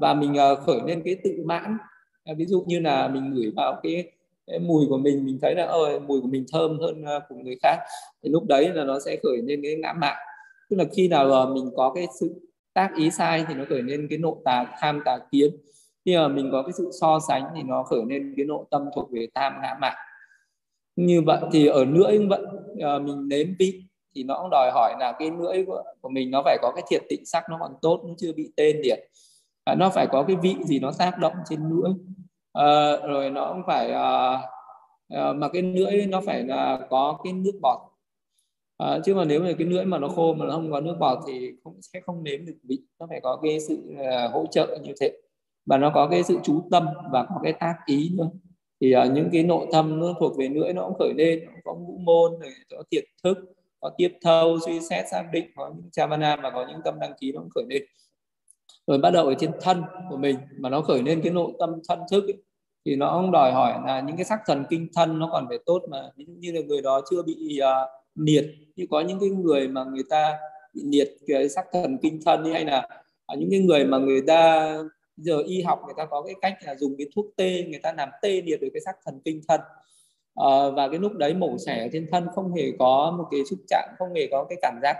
[0.00, 0.34] Và mình
[0.66, 1.78] khởi lên cái tự mãn.
[2.36, 4.12] Ví dụ như là mình ngửi vào cái
[4.50, 7.56] cái mùi của mình mình thấy là ơi mùi của mình thơm hơn của người
[7.62, 7.78] khác.
[8.22, 10.16] Thì lúc đấy là nó sẽ khởi lên cái ngã mạn.
[10.70, 12.34] Tức là khi nào mình có cái sự
[12.74, 15.56] tác ý sai thì nó khởi lên cái nội tà tham tà kiến.
[16.04, 18.82] Khi mà mình có cái sự so sánh thì nó khởi lên cái nội tâm
[18.94, 19.96] thuộc về tham ngã mạn.
[20.96, 22.42] Như vậy thì ở cũng vậy.
[22.98, 23.82] Mình nếm vị
[24.14, 26.84] thì nó cũng đòi hỏi là cái lưỡi của, của mình nó phải có cái
[26.88, 28.98] thiệt tịnh sắc nó còn tốt nó chưa bị tên liệt.
[29.64, 31.92] À, nó phải có cái vị gì nó tác động trên lưỡi
[32.52, 34.42] à, rồi nó cũng phải à,
[35.08, 37.78] à, mà cái lưỡi nó phải là có cái nước bọt.
[38.78, 40.96] À, chứ mà nếu mà cái lưỡi mà nó khô mà nó không có nước
[41.00, 42.78] bọt thì cũng sẽ không nếm được vị.
[42.98, 45.12] Nó phải có cái sự à, hỗ trợ như thế.
[45.66, 48.30] Và nó có cái sự chú tâm và có cái tác ý nữa.
[48.80, 51.52] Thì uh, những cái nội tâm nó thuộc về lưỡi nó cũng khởi lên nó
[51.64, 53.38] có ngũ môn này có thiệt thức
[53.80, 57.12] có tiếp thâu suy xét xác định có những chavana và có những tâm đăng
[57.20, 57.82] ký nó cũng khởi lên
[58.86, 61.70] rồi bắt đầu ở trên thân của mình mà nó khởi lên cái nội tâm
[61.88, 62.42] thân thức ấy,
[62.84, 65.58] thì nó cũng đòi hỏi là những cái sắc thần kinh thân nó còn phải
[65.66, 66.02] tốt mà.
[66.16, 69.28] Ví dụ như là người đó chưa bị à, uh, liệt như có những cái
[69.28, 70.38] người mà người ta
[70.74, 72.88] bị liệt cái sắc thần kinh thân hay là
[73.26, 74.74] ở những cái người mà người ta
[75.16, 77.92] giờ y học người ta có cái cách là dùng cái thuốc tê người ta
[77.92, 79.60] làm tê liệt được cái sắc thần kinh thân.
[80.34, 83.58] À, và cái lúc đấy mổ xẻ trên thân không hề có một cái xúc
[83.68, 84.96] chạm không hề có cái cảm giác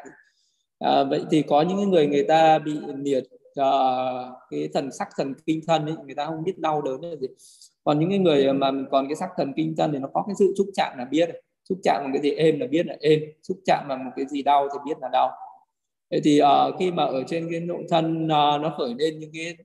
[0.79, 3.25] à, vậy thì có những người người ta bị liệt
[3.61, 7.17] uh, cái thần sắc thần kinh thân ấy, người ta không biết đau đớn là
[7.17, 7.27] gì.
[7.85, 10.35] Còn những cái người mà còn cái sắc thần kinh thân thì nó có cái
[10.39, 11.31] sự xúc chạm là biết.
[11.69, 12.31] Xúc chạm một cái gì?
[12.31, 13.21] Êm là biết là êm.
[13.43, 15.31] Xúc chạm vào một cái gì đau thì biết là đau.
[16.11, 18.29] Thế thì uh, khi mà ở trên cái nội thân uh,
[18.61, 19.57] nó khởi lên những cái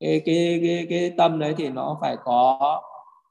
[0.00, 2.82] cái cái cái, cái tâm đấy thì nó phải có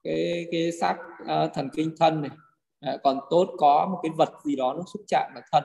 [0.04, 2.32] cái cái sắc uh, thần kinh thân này.
[2.80, 5.63] À, còn tốt có một cái vật gì đó nó xúc chạm vào thân.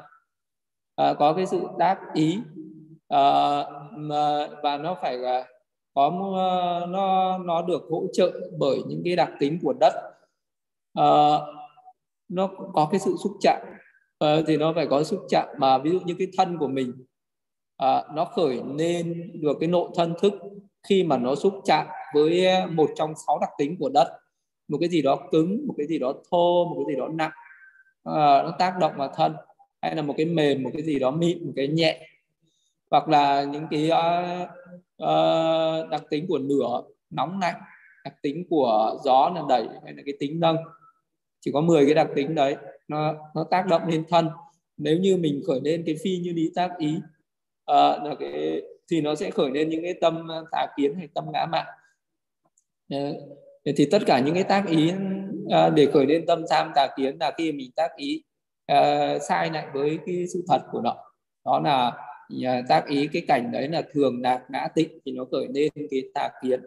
[0.96, 2.38] À, có cái sự đáp ý.
[3.08, 5.48] Ờ, à, mà, và nó phải là
[5.94, 9.92] có ờ, nó nó được hỗ trợ bởi những cái đặc tính của đất.
[10.94, 11.38] À,
[12.28, 13.62] nó có cái sự xúc chạm.
[14.18, 16.92] À, thì nó phải có xúc chạm mà ví dụ như cái thân của mình
[17.76, 20.34] à, nó khởi lên được cái nội thân thức
[20.88, 24.08] khi mà nó xúc chạm với một trong sáu đặc tính của đất.
[24.68, 27.30] Một cái gì đó cứng một cái gì đó thô một cái gì đó nặng
[28.04, 29.34] à, nó tác động vào thân.
[29.82, 32.08] Hay là một cái mềm một cái gì đó mịn một cái nhẹ
[32.94, 34.48] hoặc là những cái uh,
[35.02, 37.60] uh, đặc tính của lửa nóng lạnh
[38.04, 40.56] đặc tính của gió là đẩy hay là cái tính nâng.
[41.40, 42.56] Chỉ có 10 cái đặc tính đấy
[42.88, 44.28] nó nó tác động lên thân.
[44.76, 46.94] Nếu như mình khởi lên cái phi như lý tác ý
[47.70, 51.24] uh, là cái thì nó sẽ khởi lên những cái tâm tà kiến hay tâm
[51.32, 51.66] ngã mạn.
[53.76, 54.92] Thì tất cả những cái tác ý
[55.44, 58.22] uh, để khởi lên tâm tham tà kiến là khi mình tác ý
[58.72, 60.96] uh, sai lại với cái sự thật của nó.
[61.44, 61.92] Đó là
[62.30, 65.70] Dạ, tác ý cái cảnh đấy là thường đạt ngã tịnh thì nó khởi lên
[65.90, 66.60] cái tà kiến.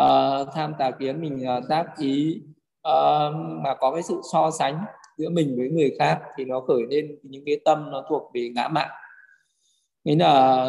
[0.00, 2.40] Uh, tham tà kiến mình uh, tác ý
[2.88, 4.84] uh, mà có cái sự so sánh
[5.16, 8.48] giữa mình với người khác thì nó khởi lên những cái tâm nó thuộc về
[8.54, 8.90] ngã mạn.
[10.04, 10.68] Nghĩa là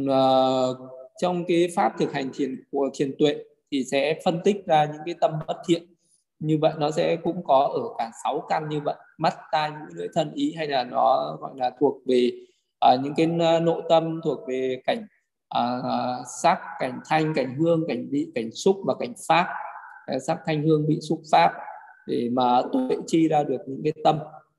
[0.00, 0.76] uh,
[1.22, 5.02] trong cái pháp thực hành thiền của thiền tuệ thì sẽ phân tích ra những
[5.06, 5.82] cái tâm bất thiện.
[6.38, 8.94] Như vậy nó sẽ cũng có ở cả sáu căn như vậy.
[9.18, 12.30] Mắt tai mũi lưỡi thân ý hay là nó gọi là thuộc về
[12.80, 15.06] à, những cái ờ, nội tâm thuộc về cảnh
[15.48, 15.80] à,
[16.42, 19.46] sắc cảnh thanh cảnh hương cảnh vị cảnh xúc và cảnh pháp.
[20.06, 21.52] Ờ, sắc thanh hương vị xúc pháp
[22.06, 24.18] để mà tuệ chi ra được những cái tâm.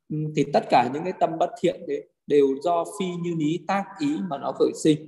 [0.09, 3.59] Ừ, thì tất cả những cái tâm bất thiện đấy đều do phi như lý
[3.67, 5.07] tác ý mà nó khởi sinh.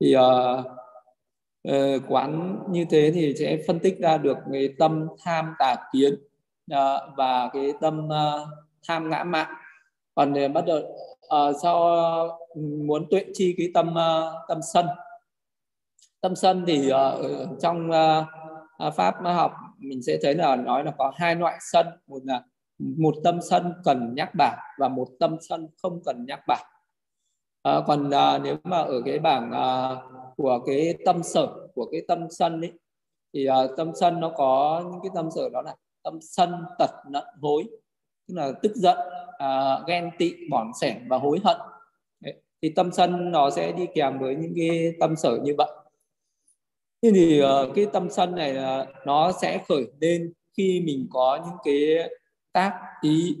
[0.00, 0.66] Thì uh,
[1.68, 6.14] uh, quán như thế thì sẽ phân tích ra được cái tâm tham tà kiến
[6.72, 8.48] uh, và cái tâm uh,
[8.88, 9.54] tham ngã mạn
[10.14, 10.80] còn uh, bắt đầu
[11.26, 11.76] uh, sau
[12.24, 12.56] uh,
[12.86, 14.86] muốn tuệ chi cái tâm uh, tâm sân.
[16.20, 21.12] Tâm sân thì uh, trong uh, pháp học mình sẽ thấy là nói là có
[21.14, 21.86] hai loại sân.
[22.06, 22.42] Một là
[22.78, 26.66] một tâm sân cần nhắc bảng và một tâm sân không cần nhắc bảng.
[27.62, 29.96] À, còn à, nếu mà ở cái bảng à,
[30.36, 32.72] của cái tâm sở của cái tâm sân ấy
[33.34, 36.90] thì à, tâm sân nó có những cái tâm sở đó là tâm sân tật
[37.10, 37.64] nận hối
[38.32, 38.98] tức là tức giận
[39.38, 41.56] à, ghen tị bỏn sẻn và hối hận.
[42.20, 42.34] Đấy.
[42.62, 45.70] thì tâm sân nó sẽ đi kèm với những cái tâm sở như vậy.
[47.02, 51.38] Thế thì uh, cái tâm sân này là nó sẽ khởi lên khi mình có
[51.46, 52.10] những cái
[52.52, 53.36] tác ý.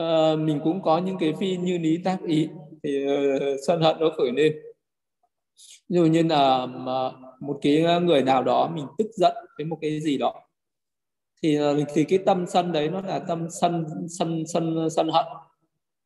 [0.00, 2.48] Uh, mình cũng có những cái phi như lý tác ý
[2.82, 4.52] thì uh, sân hận nó khởi lên.
[5.88, 9.78] Ví dụ như là mà một cái người nào đó mình tức giận với một
[9.80, 10.47] cái gì đó
[11.42, 15.24] thì ờ, thì cái tâm sân đấy nó là tâm sân sân sân sân hận.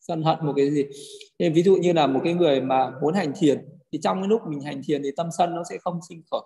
[0.00, 0.84] Sân hận một cái gì?
[1.38, 4.28] Thì ví dụ như là một cái người mà muốn hành thiền thì trong cái
[4.28, 6.40] lúc mình hành thiền thì tâm sân nó sẽ không sinh khởi.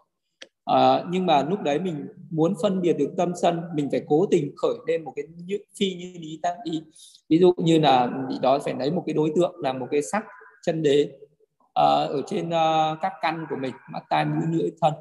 [0.65, 4.27] À, nhưng mà lúc đấy mình muốn phân biệt được tâm sân mình phải cố
[4.31, 6.83] tình khởi lên một cái như, phi như lý tác ý.
[7.29, 8.11] Ví dụ như là
[8.43, 10.25] đó phải lấy một cái đối tượng là một cái sắc
[10.67, 11.09] chân đế
[11.75, 14.93] à, ở trên uh, các căn của mình mắt tai mũi lưỡi thân.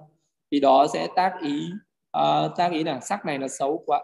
[0.52, 1.70] Thì đó sẽ tác ý
[2.16, 4.04] à, ta nghĩ là sắc này là xấu quá.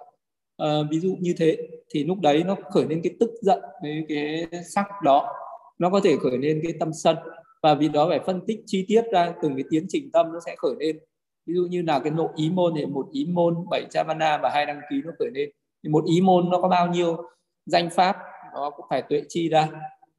[0.57, 1.57] À, ví dụ như thế
[1.89, 5.33] thì lúc đấy nó khởi lên cái tức giận với cái sắc đó.
[5.79, 7.17] Nó có thể khởi lên cái tâm sân.
[7.63, 10.39] Và vì đó phải phân tích chi tiết ra từng cái tiến trình tâm nó
[10.45, 10.99] sẽ khởi lên.
[11.45, 14.49] Ví dụ như là cái nội ý môn thì một ý môn bảy chavana và
[14.53, 15.49] hai đăng ký nó khởi lên.
[15.83, 17.17] Thì một ý môn nó có bao nhiêu
[17.65, 18.17] danh pháp
[18.53, 19.69] nó cũng phải tuệ chi ra.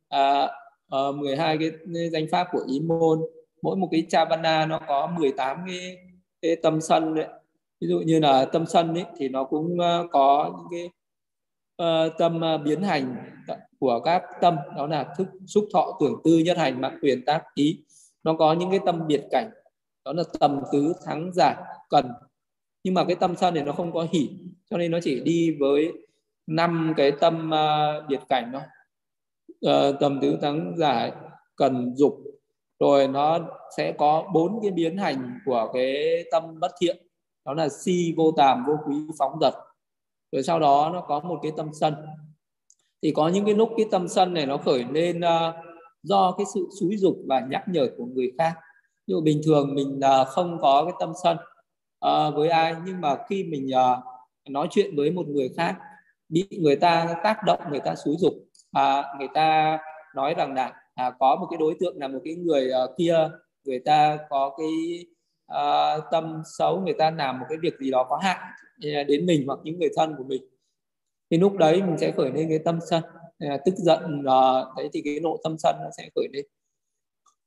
[0.08, 0.48] À,
[0.90, 1.70] ờ, à, 12 cái
[2.12, 3.20] danh pháp của ý môn
[3.62, 5.96] mỗi một cái chavana nó có 18 cái,
[6.42, 7.26] cái tâm sân đấy
[7.82, 10.90] ví dụ như là tâm sân ấy thì nó cũng ờ, có những cái
[11.82, 13.16] uh, tâm ờ, biến hành
[13.78, 14.56] của các tâm.
[14.76, 17.84] Đó là thức xúc thọ tưởng tư nhất hành mạng quyền tác ý.
[18.24, 19.50] Nó có những cái tâm biệt cảnh.
[20.04, 21.56] Đó là tầm tứ thắng giải
[21.90, 22.06] cần.
[22.84, 24.28] Nhưng mà cái tâm sân này nó không có hỉ
[24.70, 25.92] cho nên nó chỉ đi với
[26.46, 28.62] năm cái tâm uh, biệt cảnh thôi.
[29.90, 31.12] Uh, tầm tứ thắng giải
[31.56, 32.18] cần dục.
[32.80, 33.38] Rồi nó
[33.76, 36.96] sẽ có bốn cái biến hành của cái tâm bất thiện
[37.44, 39.54] đó là si vô tàm vô quý phóng dật.
[40.32, 41.94] Rồi sau đó nó có một cái tâm sân.
[43.02, 45.54] Thì có những cái lúc cái tâm sân này nó khởi lên uh,
[46.02, 48.54] do cái sự xúi dục và nhắc nhở của người khác.
[49.06, 51.36] Như bình thường mình uh, không có cái tâm sân
[52.06, 54.04] uh, với ai nhưng mà khi mình uh,
[54.50, 55.76] nói chuyện với một người khác
[56.32, 58.32] bị người ta tác động người ta xúi dục
[58.72, 59.78] à, người ta
[60.14, 63.28] nói rằng là à, có một cái đối tượng là một cái người uh, kia
[63.64, 64.68] người ta có cái
[65.52, 68.38] uh, tâm xấu người ta làm một cái việc gì đó có hại
[69.04, 70.42] đến mình hoặc những người thân của mình.
[71.30, 73.02] Thì lúc đấy mình sẽ khởi lên cái tâm sân
[73.38, 76.44] à, tức giận uh, đấy thì cái nộ tâm sân nó sẽ khởi lên.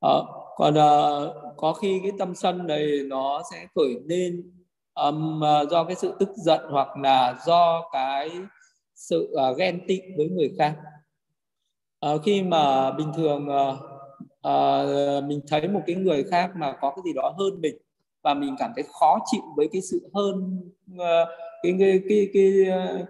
[0.06, 0.26] Uh,
[0.56, 4.52] còn uh, có khi cái tâm sân này nó sẽ khởi lên
[4.96, 8.32] um, uh, do cái sự tức giận hoặc là do cái
[8.96, 10.76] sự uh, ghen tị với người khác.
[12.06, 13.76] Uh, khi mà bình thường uh,
[14.48, 17.78] uh, mình thấy một cái người khác mà có cái gì đó hơn mình
[18.26, 20.62] và mình cảm thấy khó chịu với cái sự hơn
[20.98, 21.26] ờ,
[21.64, 22.54] cái, cái cái cái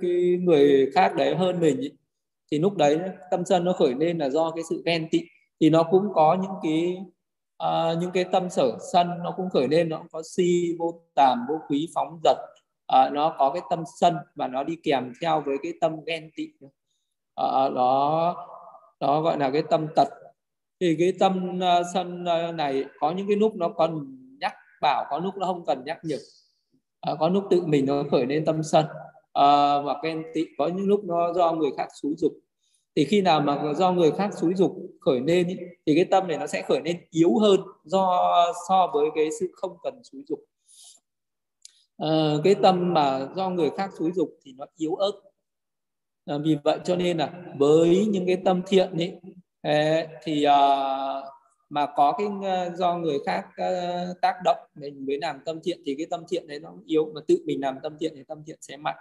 [0.01, 1.91] cái người khác đấy hơn mình ấy.
[2.51, 2.99] thì lúc đấy
[3.32, 5.22] tâm sân nó khởi lên là do cái sự ghen tị.
[5.59, 6.97] Thì nó cũng có những cái
[7.63, 11.01] uh, những cái tâm sở sân nó cũng khởi lên nó cũng có si vô
[11.16, 12.38] tàm vô quý phóng dật.
[12.95, 16.30] Uh, nó có cái tâm sân và nó đi kèm theo với cái tâm ghen
[16.36, 16.47] tị.
[16.66, 18.36] Uh, đó
[18.99, 20.07] đó gọi là cái tâm tật.
[20.80, 24.18] Thì cái tâm uh, sân uh, này có những cái lúc nó còn
[24.82, 26.17] bảo có lúc nó không cần nhắc nhở.
[27.01, 28.86] À, có lúc tự mình nó khởi lên tâm sân.
[29.32, 32.32] Ờ, Và ghen tị có những lúc nó do người khác xúi dục.
[32.95, 36.28] Thì khi nào mà do người khác xúi dục khởi lên ý, thì cái tâm
[36.28, 38.36] này nó sẽ khởi lên yếu hơn do
[38.69, 40.39] so với cái sự không cần xúi dục.
[41.97, 45.11] À, cái tâm mà do người khác xúi dục thì nó yếu ớt.
[46.26, 49.19] À, vì vậy cho nên là với những cái tâm thiện ấy
[50.23, 50.45] thì
[51.70, 55.80] mà có cái ờ, do người khác ờ, tác động mình mới làm tâm thiện
[55.86, 58.43] thì cái tâm thiện đấy nó yếu mà tự mình làm tâm thiện thì tâm
[58.45, 58.95] thiện sẽ mạnh.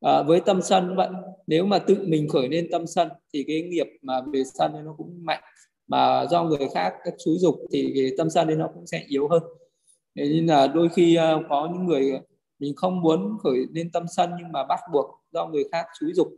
[0.00, 1.08] À, với tâm sân vậy.
[1.46, 4.94] Nếu mà tự mình khởi lên tâm sân thì cái nghiệp mà về sân nó
[4.98, 5.42] cũng mạnh.
[5.86, 9.04] Mà do người khác các xúi dục thì cái tâm sân đấy nó cũng sẽ
[9.08, 9.42] yếu hơn.
[10.16, 11.18] Thế nên là đôi khi
[11.48, 12.12] có những người
[12.58, 16.12] mình không muốn khởi lên tâm sân nhưng mà bắt buộc do người khác xúi
[16.12, 16.28] dục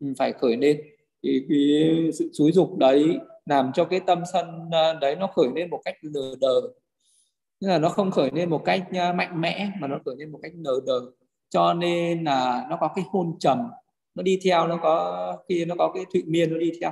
[0.00, 0.80] mình phải khởi lên.
[1.22, 5.48] Thì cái sự xúi dục đấy làm cho cái tâm sân ờ, đấy nó khởi
[5.54, 6.60] lên một cách lờ đờ.
[7.60, 10.32] Tức là nó không khởi lên một cách ờ, mạnh mẽ mà nó khởi lên
[10.32, 11.00] một cách lờ đờ.
[11.50, 13.58] Cho nên là nó có cái hôn trầm
[14.14, 16.90] nó đi theo nó có khi nó có cái thụy miên nó đi theo.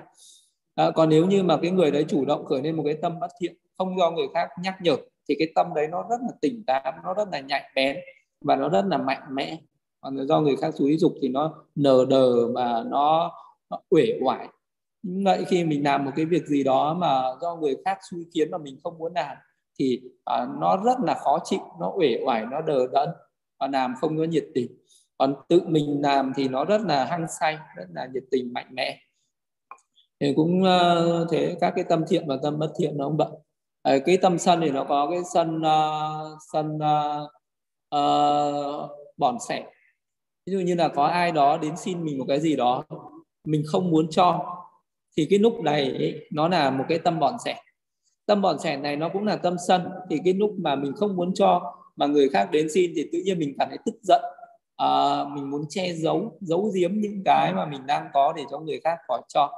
[0.75, 3.21] À, còn nếu như mà cái người đấy chủ động khởi lên một cái tâm
[3.21, 4.97] bất thiện không do người khác nhắc nhở
[5.29, 7.97] thì cái tâm đấy nó rất là tỉnh táo nó rất là nhạy bén
[8.41, 9.59] và nó rất là mạnh mẽ.
[10.01, 13.33] Còn do người khác xúi dục thì nó nờ đờ và nó,
[13.71, 14.49] nó uể oải
[15.03, 18.51] vậy khi mình làm một cái việc gì đó mà do người khác suy kiến
[18.51, 19.37] mà mình không muốn làm
[19.79, 23.09] thì uh, nó rất là khó chịu nó uể oải nó đờ đẫn
[23.61, 24.79] và làm không có nhiệt tình.
[25.19, 28.67] Còn tự mình làm thì nó rất là hăng say rất là nhiệt tình mạnh
[28.71, 28.99] mẽ.
[30.21, 33.29] Thì cũng uh, thế các cái tâm thiện và tâm bất thiện nó không vậy.
[33.83, 37.31] À, cái tâm sân thì nó có cái sân uh, sân uh,
[37.95, 39.67] uh, bỏn sẻ
[40.47, 42.85] ví dụ như là có ai đó đến xin mình một cái gì đó
[43.45, 44.57] mình không muốn cho
[45.17, 47.57] thì cái lúc này ấy, nó là một cái tâm bọn sẻ.
[48.27, 49.83] Tâm bọn sẻ này nó cũng là tâm sân.
[50.11, 53.23] Thì cái lúc mà mình không muốn cho mà người khác đến xin thì tự
[53.25, 54.23] nhiên mình cảm thấy tức giận.
[54.77, 58.59] À, mình muốn che giấu giấu giếm những cái mà mình đang có để cho
[58.59, 59.53] người khác khỏi cho.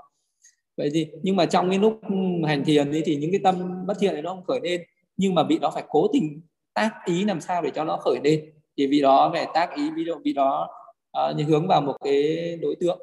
[0.77, 2.01] Vậy thì nhưng mà trong cái lúc
[2.47, 4.83] hành thiền ấy thì những cái tâm bất thiện này nó không khởi lên.
[5.17, 6.41] Nhưng mà vị đó phải cố tình
[6.75, 8.53] tác ý làm sao để cho nó khởi lên.
[8.77, 10.69] Thì vị đó phải tác ý ví dụ vị đó
[11.31, 12.99] uh, hướng vào một cái đối tượng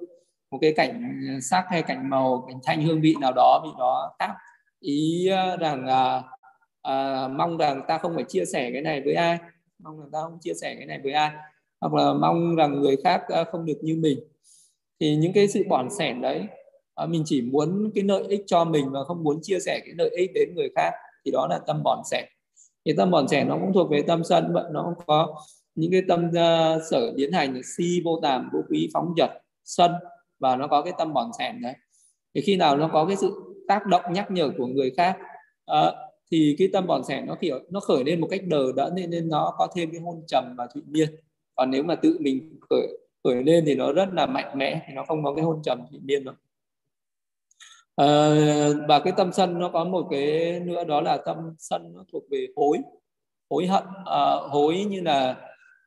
[0.52, 3.70] một cái cảnh ờ, sắc hay cảnh màu cảnh thanh hương vị nào đó bị
[3.80, 4.36] nó tác
[4.80, 6.24] ý ờ, rằng à,
[6.82, 9.38] à, mong rằng ta không phải chia sẻ cái này với ai
[9.80, 11.32] mong rằng ta không chia sẻ cái này với ai
[11.82, 13.22] hoặc là mong rằng người khác
[13.52, 14.20] không được như mình.
[15.00, 16.48] Thì những cái sự bỏn sẻn đấy
[17.08, 20.10] mình chỉ muốn cái lợi ích cho mình và không muốn chia sẻ cái lợi
[20.10, 20.92] ích đến người khác
[21.26, 22.26] thì đó là tâm bỏn sẻn.
[22.86, 25.36] Thì tâm bỏn sẻn nó cũng thuộc về tâm sân vậy nó cũng có
[25.76, 29.30] những cái tâm uh, sở biến hành si vô tàm vô quý phóng dật
[29.64, 29.92] sân
[30.42, 31.74] và nó có cái tâm bòn sẻn đấy.
[32.36, 35.18] Thì khi nào nó có cái sự tác động nhắc nhở của người khác
[35.72, 35.94] uh,
[36.32, 39.10] thì cái tâm bòn sẻn nó kiểu nó khởi lên một cách đờ đẫn nên,
[39.10, 41.10] nên nó có thêm cái hôn trầm và thụy miên
[41.56, 42.88] còn nếu mà tự mình khởi
[43.24, 45.80] khởi lên thì nó rất là mạnh mẽ thì nó không có cái hôn trầm
[45.92, 46.36] thụy miên đâu.
[47.96, 48.08] À,
[48.88, 52.24] và cái tâm sân nó có một cái nữa đó là tâm sân nó thuộc
[52.32, 52.78] về hối
[53.50, 53.84] hối hận.
[54.06, 55.36] À, hối như là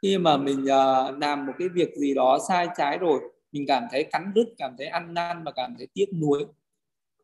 [0.02, 3.20] khi mà mình à, làm một cái việc gì đó sai trái rồi
[3.54, 6.46] mình cảm thấy cắn đứt cảm thấy ăn năn và cảm thấy tiếc nuối.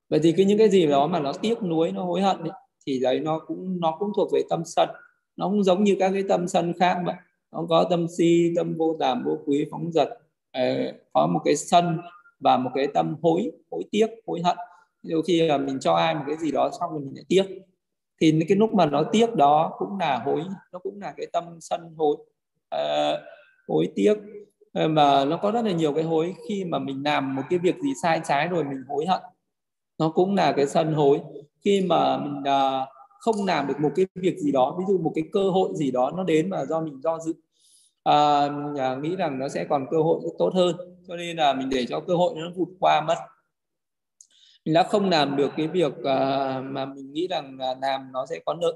[0.09, 2.51] Vậy thì cái những cái gì đó mà nó tiếc nuối nó hối hận ấy,
[2.87, 4.89] thì đấy nó cũng nó cũng thuộc về tâm sân.
[5.37, 7.15] Nó cũng giống như các cái tâm sân khác vậy.
[7.53, 10.09] Nó có tâm si tâm vô tàm vô quý phóng dật.
[10.53, 11.99] Ờ, có một cái sân
[12.41, 14.57] và một cái tâm hối hối tiếc hối hận.
[15.03, 17.45] Đôi khi là mình cho ai một cái gì đó xong rồi mình lại tiếc.
[18.21, 21.45] Thì cái lúc mà nó tiếc đó cũng là hối nó cũng là cái tâm
[21.61, 22.17] sân hối.
[22.75, 23.21] Uh,
[23.69, 24.15] hối tiếc.
[24.73, 27.59] Ờ, mà nó có rất là nhiều cái hối khi mà mình làm một cái
[27.59, 29.21] việc gì sai trái rồi mình hối hận.
[29.99, 31.21] Nó cũng là cái sân hối.
[31.65, 32.89] Khi mà mình uh,
[33.21, 35.91] không làm được một cái việc gì đó ví dụ một cái cơ hội gì
[35.91, 37.35] đó nó đến mà do mình do dự
[38.05, 38.49] à,
[38.79, 40.77] à nghĩ rằng nó sẽ còn cơ hội tốt hơn.
[41.09, 43.17] Cho nên là mình để cho cơ hội nó vụt qua mất.
[44.65, 48.41] Mình đã không làm được cái việc uh, mà mình nghĩ rằng làm nó sẽ
[48.47, 48.75] có lợi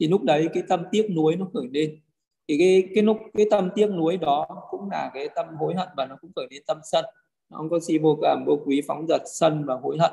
[0.00, 2.00] thì lúc đấy cái tâm tiếc nuối nó khởi lên
[2.48, 5.88] thì cái cái lúc cái tâm tiếc nuối đó cũng là cái tâm hối hận
[5.96, 7.04] và nó cũng khởi lên tâm sân.
[7.50, 10.12] Nó không có si vô cảm vô quý phóng dật sân và hối hận.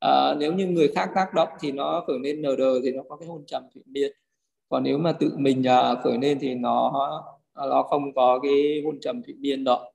[0.00, 3.02] À, nếu như người khác tác động thì nó khởi lên nờ đờ thì nó
[3.08, 4.12] có cái hôn trầm thủy miên
[4.68, 6.92] còn nếu mà tự mình uh, khởi lên thì nó
[7.54, 9.92] à, nó không có cái hôn trầm thủy miên đó.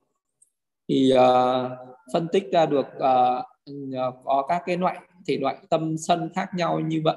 [0.88, 1.70] Thì uh,
[2.12, 3.44] phân tích ra được uh,
[4.24, 7.16] có các cái loại thể loại tâm sân khác nhau như vậy.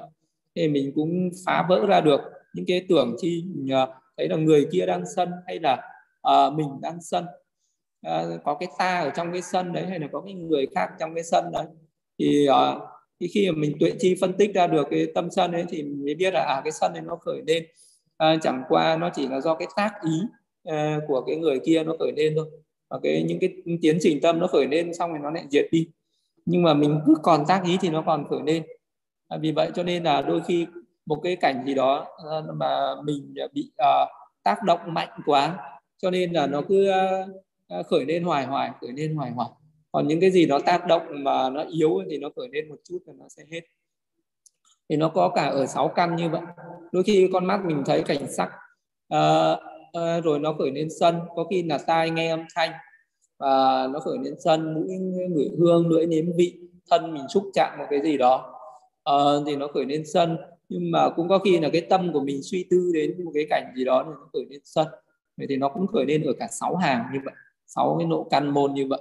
[0.54, 2.20] Thì mình cũng phá vỡ ra được
[2.54, 3.88] những cái tưởng chi uh,
[4.18, 5.82] thấy là người kia đang sân hay là
[6.28, 7.24] uh, mình đang sân?
[8.06, 10.88] Uh, có cái ta ở trong cái sân đấy hay là có cái người khác
[11.00, 11.66] trong cái sân đấy?
[12.18, 12.82] Thì uh,
[13.20, 15.82] thì khi mà mình tuệ chi phân tích ra được cái tâm sân ấy thì
[15.82, 17.66] mình mới biết là à cái sân này nó khởi lên.
[18.16, 20.20] À, chẳng qua nó chỉ là do cái tác ý
[20.64, 22.46] à, của cái người kia nó khởi lên thôi.
[22.90, 25.66] Và cái những cái tiến trình tâm nó khởi lên xong rồi nó lại diệt
[25.70, 25.88] đi.
[26.46, 28.62] Nhưng mà mình cứ còn tác ý thì nó còn khởi lên.
[29.28, 30.66] À, vì vậy cho nên là đôi khi
[31.08, 34.08] một cái cảnh gì đó ờ, mà mình ờ, bị uh,
[34.42, 35.58] tác động mạnh quá.
[35.98, 36.90] Cho nên là nó cứ
[37.78, 39.48] uh, khởi lên hoài hoài khởi lên hoài hoài.
[39.92, 42.76] Còn những cái gì nó tác động mà nó yếu thì nó khởi lên một
[42.88, 43.60] chút và nó sẽ hết.
[44.88, 46.42] Thì nó có cả ở sáu căn như vậy.
[46.92, 48.50] Đôi khi con mắt mình thấy cảnh sắc
[49.14, 49.58] uh,
[49.98, 51.20] uh, rồi nó khởi lên sân.
[51.36, 52.70] Có khi là tai nghe âm thanh
[53.38, 54.88] và nó khởi lên sân mũi
[55.30, 56.58] ngửi hương lưỡi nếm vị
[56.90, 58.54] thân mình xúc chạm một cái gì đó
[59.10, 60.36] uh, thì nó khởi lên sân
[60.68, 63.46] nhưng mà cũng có khi là cái tâm của mình suy tư đến một cái
[63.50, 64.86] cảnh gì đó thì nó khởi lên sân
[65.36, 67.34] vậy thì nó cũng khởi lên ở cả sáu hàng như vậy
[67.68, 69.00] sáu cái nộ căn môn như vậy.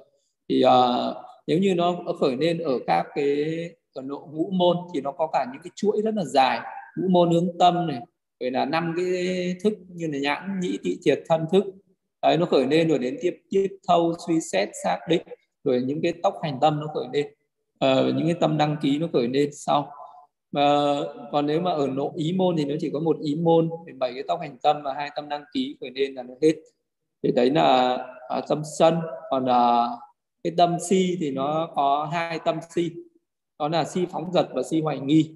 [0.49, 1.15] Thì uh,
[1.47, 3.45] nếu như nó khởi lên ở các cái
[3.93, 6.59] ở nộ ngũ môn thì nó có cả những cái chuỗi rất là dài.
[6.97, 8.01] Ngũ môn hướng tâm này
[8.39, 11.63] rồi là năm cái thức như là nhãn nhĩ tị triệt thân thức.
[12.21, 15.21] Đấy nó khởi lên rồi đến tiếp tiếp thâu suy xét xác định.
[15.63, 17.25] Rồi những cái tóc hành tâm nó khởi lên.
[17.85, 19.91] Uh, những cái tâm đăng ký nó khởi lên sau
[20.51, 20.95] mà
[21.31, 23.93] còn nếu mà ở nội ý môn thì nó chỉ có một ý môn thì
[23.93, 26.53] bảy cái tóc hành tâm và hai tâm đăng ký khởi nên là nó hết.
[27.23, 29.87] Thì đấy là à, tâm sân còn à,
[30.43, 32.91] cái tâm si thì nó có hai tâm si
[33.59, 35.35] đó là si phóng dật và si hoài nghi.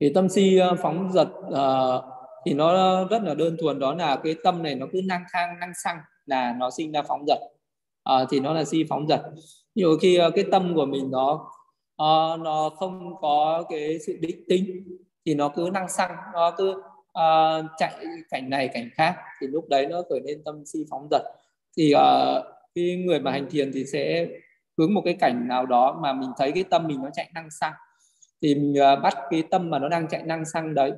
[0.00, 2.04] Thì tâm si à, phóng dật uh,
[2.46, 5.60] thì nó rất là đơn thuần đó là cái tâm này nó cứ năng thang
[5.60, 5.96] năng xăng
[6.26, 7.38] là nó sinh ra phóng dật.
[8.12, 9.20] Uh, thì nó là si phóng dật.
[9.74, 11.50] Nhiều khi uh, cái tâm của mình nó
[12.02, 14.84] uh, nó không có cái sự định tính
[15.26, 16.82] thì nó cứ năng xăng nó cứ
[17.18, 17.94] uh, chạy
[18.30, 21.22] cảnh này cảnh khác thì lúc đấy nó khởi lên tâm si phóng dật.
[21.76, 22.44] Thì uh,
[22.74, 24.26] khi người mà hành thiền thì sẽ
[24.78, 27.50] hướng một cái cảnh nào đó mà mình thấy cái tâm mình nó chạy năng
[27.50, 27.72] xăng.
[28.42, 30.92] Thì mình uh, bắt cái tâm mà nó đang chạy năng xăng đấy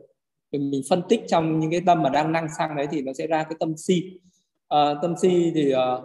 [0.52, 3.12] thì mình phân tích trong những cái tâm mà đang năng xăng đấy thì nó
[3.12, 4.20] sẽ ra cái tâm si.
[4.74, 6.04] Uh, tâm si thì uh,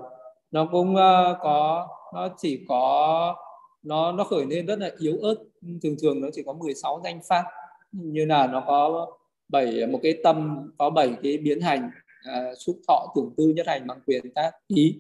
[0.52, 3.36] nó cũng uh, có nó chỉ có
[3.84, 5.36] nó nó khởi lên rất là yếu ớt.
[5.84, 7.44] Thường thường nó chỉ có 16 danh pháp.
[7.92, 9.08] Như là nó có
[9.48, 11.90] bảy một cái tâm có bảy cái biến hành
[12.24, 15.00] à, xúc thọ tưởng tư nhất hành bằng quyền tác ý.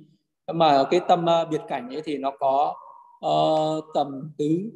[0.53, 2.75] Mà cái tâm uh, biệt cảnh ấy thì nó có
[3.25, 4.71] uh, tầm tứ.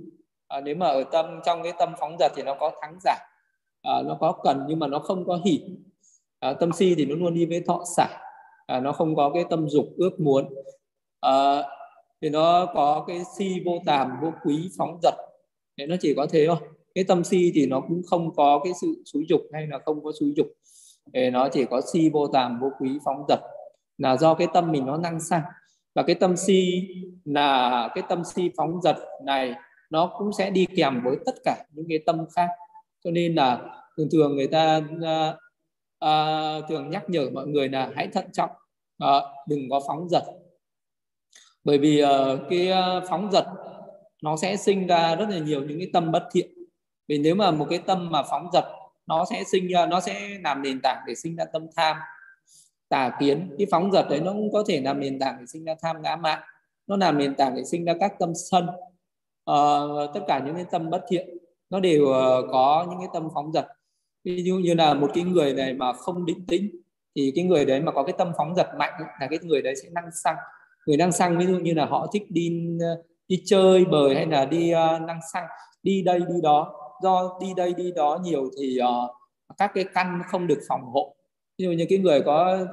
[0.57, 3.15] Uh, nếu mà ở tâm trong cái tâm phóng dật thì nó có thắng giả
[3.99, 5.61] uh, nó có cần nhưng mà nó không có hỉ.
[6.49, 8.07] Uh, tâm si thì nó luôn đi với thọ xả.
[8.67, 10.53] À, nó không có cái tâm dục ước muốn.
[11.19, 11.63] À,
[12.21, 15.13] thì nó có cái si vô tàm vô quý phóng dật.
[15.77, 16.57] Thế nó chỉ có thế thôi.
[16.95, 20.03] Cái tâm si thì nó cũng không có cái sự xúi dục hay là không
[20.03, 20.47] có xúi dục.
[21.13, 23.39] Thì nó chỉ có si vô tàm vô quý phóng dật.
[23.97, 25.41] Là do cái tâm mình nó năng sang.
[25.95, 26.87] Và cái tâm si
[27.25, 29.53] là cái tâm si phóng dật này
[29.89, 32.47] nó cũng sẽ đi kèm với tất cả những cái tâm khác.
[33.03, 33.61] Cho nên là
[33.97, 35.35] thường thường người ta à,
[35.99, 38.49] à, thường nhắc nhở mọi người là hãy thận trọng.
[38.97, 40.23] À, đừng có phóng dật
[41.67, 43.45] bởi vì uh, cái ờ, phóng dật
[44.23, 46.51] nó sẽ sinh ra rất là nhiều những cái tâm bất thiện.
[47.07, 48.65] Vì nếu mà một cái tâm mà phóng dật
[49.07, 51.97] nó sẽ sinh ra nó sẽ làm nền tảng để sinh ra tâm tham
[52.89, 53.55] tà kiến.
[53.57, 56.01] Cái phóng dật đấy nó cũng có thể làm nền tảng để sinh ra tham
[56.01, 56.39] ngã mạn
[56.87, 58.67] nó làm nền tảng để sinh ra các tâm sân.
[59.51, 61.27] Uh, tất cả những cái tâm bất thiện
[61.69, 63.65] nó đều uh, có những cái tâm phóng dật
[64.23, 66.69] ví dụ như là một cái người này mà không định tĩnh
[67.15, 69.75] thì cái người đấy mà có cái tâm phóng dật mạnh là cái người đấy
[69.75, 70.35] sẽ năng xăng
[70.87, 74.25] người năng xăng ví dụ như là họ thích đi ờ, đi chơi bời hay
[74.25, 75.43] là đi ờ, uh, năng xăng
[75.83, 76.73] đi đây đi đó.
[77.03, 79.11] Do đi đây đi đó nhiều thì uh,
[79.57, 81.15] các cái căn không được phòng hộ.
[81.57, 82.65] Ví dụ như cái người có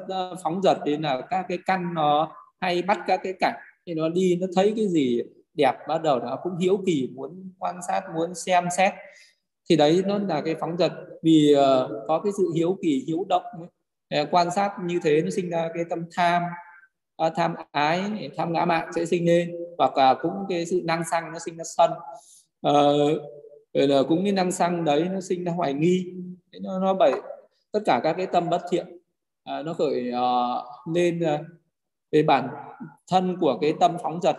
[0.43, 3.55] phóng dật thì là các cái căn nó hay bắt các cái cảnh
[3.87, 5.21] thì nó đi nó thấy cái gì
[5.55, 8.93] đẹp bắt đầu nó cũng hiếu kỳ muốn quan sát muốn xem xét.
[9.71, 10.93] Thì đấy nó là cái phóng dật.
[11.23, 13.45] Vì uh, có cái sự hiếu kỳ hiếu động
[14.11, 14.27] ấy.
[14.31, 16.43] quan sát như thế nó sinh ra cái tâm tham.
[17.17, 21.03] Ờ, tham ái tham ngã mạn sẽ sinh lên hoặc là cũng cái sự năng
[21.11, 21.91] xăng nó sinh ra sân.
[22.61, 22.97] Ờ,
[23.75, 26.13] rồi là cũng cái năng xăng đấy nó sinh ra hoài nghi.
[26.63, 27.13] Nó nó bảy
[27.73, 28.87] tất cả các cái tâm bất thiện
[29.45, 31.41] à, nó khởi uh, lên uh,
[32.13, 32.49] về bản
[33.11, 34.37] thân của cái tâm phóng dật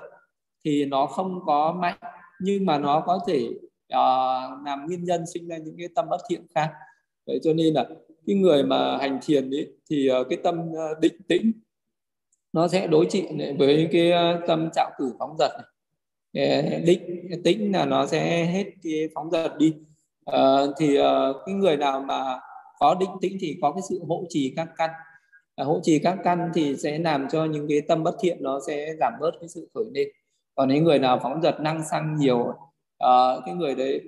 [0.65, 1.99] thì nó không có mạnh
[2.41, 3.47] nhưng mà nó có thể
[3.93, 6.71] uh, làm nguyên nhân sinh ra những cái tâm bất thiện khác.
[7.27, 7.85] Vậy cho nên là
[8.27, 11.51] cái người mà hành thiền ấy, thì uh, cái tâm uh, định tĩnh
[12.55, 13.27] nó sẽ đối trị
[13.57, 15.67] với cái ờ, tâm trạo cử phóng dật này.
[16.47, 19.73] Ờ, định tĩnh là nó sẽ hết cái phóng dật đi.
[20.25, 20.39] À,
[20.79, 20.97] thì
[21.45, 22.39] cái người nào mà
[22.79, 24.89] có định tĩnh thì có cái sự hộ trì các căn.
[25.55, 28.59] À, hộ trì các căn thì sẽ làm cho những cái tâm bất thiện nó
[28.67, 30.07] sẽ giảm bớt cái sự khởi lên.
[30.55, 32.53] Còn những người nào phóng dật năng sang nhiều
[32.97, 33.13] à,
[33.45, 34.01] cái người đấy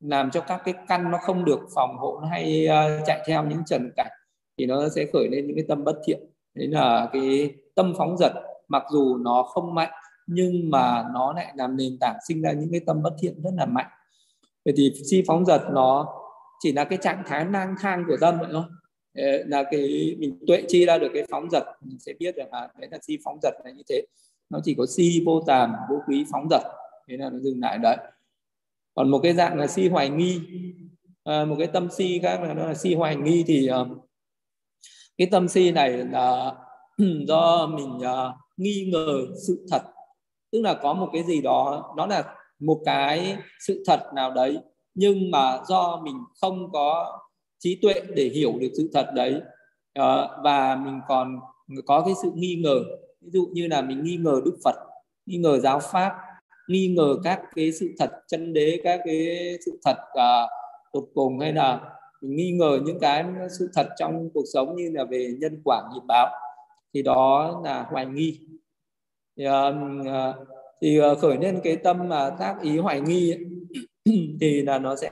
[0.00, 3.62] làm cho các cái căn nó không được phòng hộ hay uh, chạy theo những
[3.66, 4.12] trần cảnh
[4.58, 8.18] thì nó sẽ khởi lên những cái tâm bất thiện đấy là cái tâm phóng
[8.18, 8.32] dật
[8.68, 9.90] mặc dù nó không mạnh
[10.26, 13.50] nhưng mà nó lại làm nền tảng sinh ra những cái tâm bất thiện rất
[13.56, 13.90] là mạnh.
[14.64, 16.06] Vậy thì si phóng dật nó
[16.60, 18.64] chỉ là cái trạng thái lang thang của tâm vậy thôi.
[19.46, 22.68] Là cái mình tuệ chi ra được cái phóng dật mình sẽ biết được à
[22.78, 24.02] đấy là si phóng dật là như thế.
[24.50, 26.62] Nó chỉ có si vô tàm vô quý phóng dật.
[27.08, 27.96] Thế là nó dừng lại đấy.
[28.94, 30.40] Còn một cái dạng là si hoài nghi.
[31.24, 33.86] À, một cái tâm si khác là nó là si hoài nghi thì uh,
[35.18, 36.52] cái tâm si này là
[37.28, 39.82] do mình uh, nghi ngờ sự thật.
[40.52, 42.24] Tức là có một cái gì đó nó là
[42.60, 43.36] một cái
[43.66, 44.58] sự thật nào đấy
[44.94, 47.18] nhưng mà do mình không có
[47.58, 49.34] trí tuệ để hiểu được sự thật đấy
[49.98, 51.40] uh, và mình còn
[51.86, 52.80] có cái sự nghi ngờ.
[53.20, 54.76] Ví dụ như là mình nghi ngờ đức phật
[55.26, 56.12] nghi ngờ giáo pháp
[56.68, 59.26] nghi ngờ các cái sự thật chân đế các cái
[59.64, 60.50] sự thật uh,
[60.92, 61.80] tột cùng hay là
[62.22, 63.24] mình nghi ngờ những cái
[63.58, 66.30] sự thật trong cuộc sống như là về nhân quả nghiệp báo.
[66.94, 68.40] Thì đó là hoài nghi.
[69.36, 70.36] Thì, uh,
[70.82, 73.40] thì uh, khởi lên cái tâm mà tác ý hoài nghi ấy,
[74.40, 75.10] thì là nó sẽ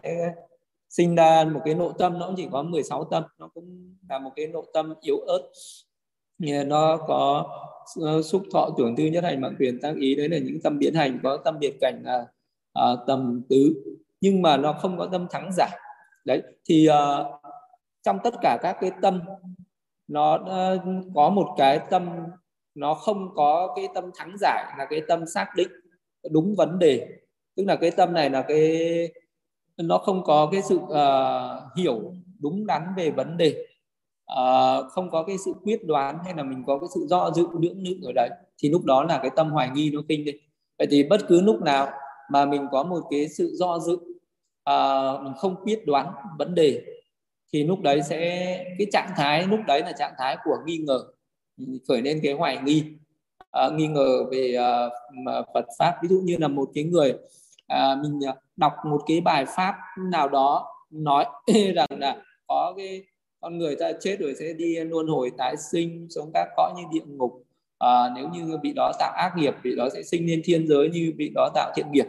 [0.89, 4.19] sinh ra một cái nội tâm nó cũng chỉ có 16 tâm nó cũng là
[4.19, 5.51] một cái nội tâm yếu ớt.
[6.67, 7.47] Nó có
[8.01, 10.79] ờ, xúc thọ tưởng tư nhất hành mạng quyền tác ý đấy là những tâm
[10.79, 12.27] biến hành có tâm biệt cảnh là
[12.79, 13.75] uh, tầm tứ.
[14.21, 15.71] Nhưng mà nó không có tâm thắng giải
[16.31, 17.27] đấy thì uh,
[18.03, 19.21] trong tất cả các cái tâm
[20.09, 20.81] nó uh,
[21.15, 22.09] có một cái tâm
[22.75, 25.69] nó không có cái tâm thắng giải là cái tâm xác định
[26.31, 27.07] đúng vấn đề.
[27.57, 28.89] Tức là cái tâm này là cái
[29.77, 33.67] nó không có cái sự uh, hiểu đúng đắn về vấn đề.
[34.33, 37.47] Uh, không có cái sự quyết đoán hay là mình có cái sự do dự
[37.61, 40.33] lưỡng lự ở đấy thì lúc đó là cái tâm hoài nghi nó kinh đi.
[40.79, 41.89] Vậy thì bất cứ lúc nào
[42.31, 43.99] mà mình có một cái sự do dự
[44.71, 46.83] uh, mình không biết đoán vấn đề.
[47.53, 48.19] Thì lúc đấy sẽ
[48.79, 51.01] cái trạng thái lúc đấy là trạng thái của nghi ngờ.
[51.89, 52.85] Khởi lên cái hoài nghi.
[53.67, 55.95] Uh, nghi ngờ về uh, Phật pháp.
[56.03, 57.11] Ví dụ như là một cái người
[57.73, 58.21] uh, mình
[58.57, 59.75] đọc một cái bài pháp
[60.13, 61.25] nào đó nói
[61.75, 63.05] rằng là có cái
[63.41, 66.83] con người ta chết rồi sẽ đi luân hồi tái sinh xuống các cõi như
[66.93, 67.45] địa ngục.
[67.79, 70.89] À, nếu như bị đó tạo ác nghiệp bị đó sẽ sinh lên thiên giới
[70.89, 72.07] như bị đó tạo thiện nghiệp.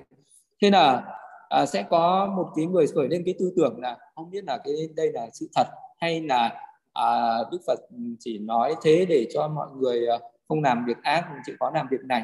[0.61, 1.03] Thế là
[1.51, 4.57] à, sẽ có một cái người khởi lên cái tư tưởng là không biết là
[4.57, 6.61] cái đây là sự thật hay là
[6.93, 7.79] à, Đức Phật
[8.19, 11.87] chỉ nói thế để cho mọi người ờ, không làm việc ác chỉ có làm
[11.91, 12.23] việc này.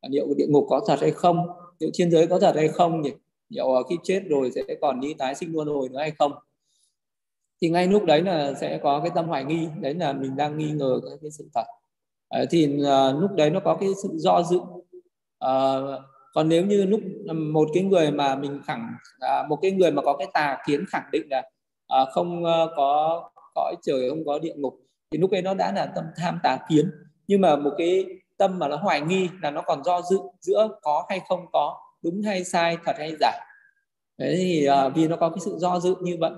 [0.00, 1.46] Ờ, liệu địa ngục có thật hay không?
[1.80, 3.12] Liệu thiên giới có thật hay không nhỉ?
[3.48, 6.32] Liệu khi chết rồi sẽ còn đi tái sinh luân hồi nữa hay không?
[7.60, 10.58] Thì ngay lúc đấy là sẽ có cái tâm hoài nghi đấy là mình đang
[10.58, 11.64] nghi ngờ cái sự thật.
[12.28, 14.60] À, thì à, lúc đấy nó có cái sự do dự.
[15.38, 15.80] À,
[16.36, 19.90] còn nếu như lúc ừ, một cái người mà mình khẳng à, một cái người
[19.90, 21.42] mà có cái tà kiến khẳng định là
[21.88, 23.22] à, không ờ, có
[23.54, 24.80] cõi trời không có địa ngục
[25.10, 26.90] thì lúc ấy nó đã là tâm tham tà kiến.
[27.26, 28.06] Nhưng mà một cái
[28.36, 31.80] tâm mà nó hoài nghi là nó còn do dự giữa có hay không có
[32.02, 33.32] đúng hay sai thật hay giả.
[34.18, 36.32] Đấy thì uh, vì nó có cái sự do dự như vậy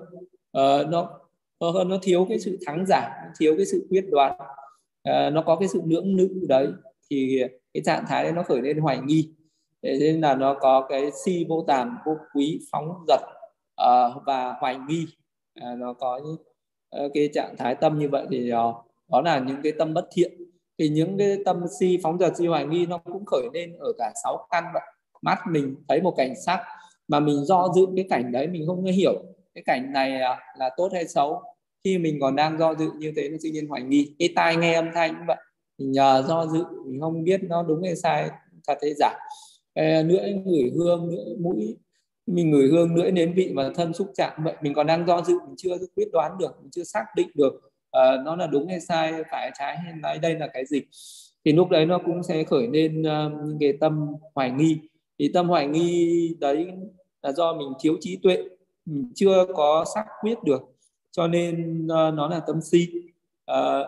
[0.58, 1.10] uh, nó
[1.60, 4.32] nó nó thiếu cái sự thắng giả nó thiếu cái sự quyết đoán
[5.08, 6.68] uh, nó có cái sự lưỡng lự đấy
[7.10, 7.42] thì
[7.74, 9.34] cái trạng thái đấy nó khởi lên hoài nghi
[9.82, 14.54] thế nên là nó có cái si vô tàm vô quý phóng dật uh, và
[14.60, 15.06] hoài nghi.
[15.60, 16.36] Uh, nó có những,
[17.04, 18.74] uh, cái trạng thái tâm như vậy thì uh,
[19.08, 20.32] đó là những cái tâm bất thiện.
[20.78, 23.92] Thì những cái tâm si phóng dật si hoài nghi nó cũng khởi lên ở
[23.98, 24.82] cả sáu căn vậy.
[25.22, 26.60] Mắt mình thấy một cảnh sắc
[27.08, 29.12] mà mình do dự cái cảnh đấy mình không hiểu
[29.54, 30.20] cái cảnh này
[30.58, 31.42] là tốt hay xấu.
[31.84, 34.14] Khi mình còn đang do dự như thế nó tự nhiên hoài nghi.
[34.18, 35.36] Cái tai nghe âm thanh cũng vậy.
[35.78, 38.30] Mình nhờ do dự mình không biết nó đúng hay sai
[38.66, 39.18] thật hay giả
[40.02, 41.76] lưỡi ngửi hương lưỡi mũi.
[42.26, 44.54] Mình ngửi hương lưỡi nếm vị và thân xúc chạm vậy.
[44.62, 47.54] Mình còn đang do dự mình chưa quyết đoán được mình chưa xác định được
[47.54, 50.82] uh, nó là đúng hay sai phải trái hay nói đây là cái gì.
[51.44, 54.78] Thì lúc đấy nó cũng sẽ khởi lên uh, những cái tâm hoài nghi.
[55.18, 56.66] Thì tâm hoài nghi đấy
[57.22, 58.44] là do mình thiếu trí tuệ
[58.84, 60.62] mình chưa có xác quyết được.
[61.10, 62.88] Cho nên uh, nó là tâm si.
[63.50, 63.86] Uh,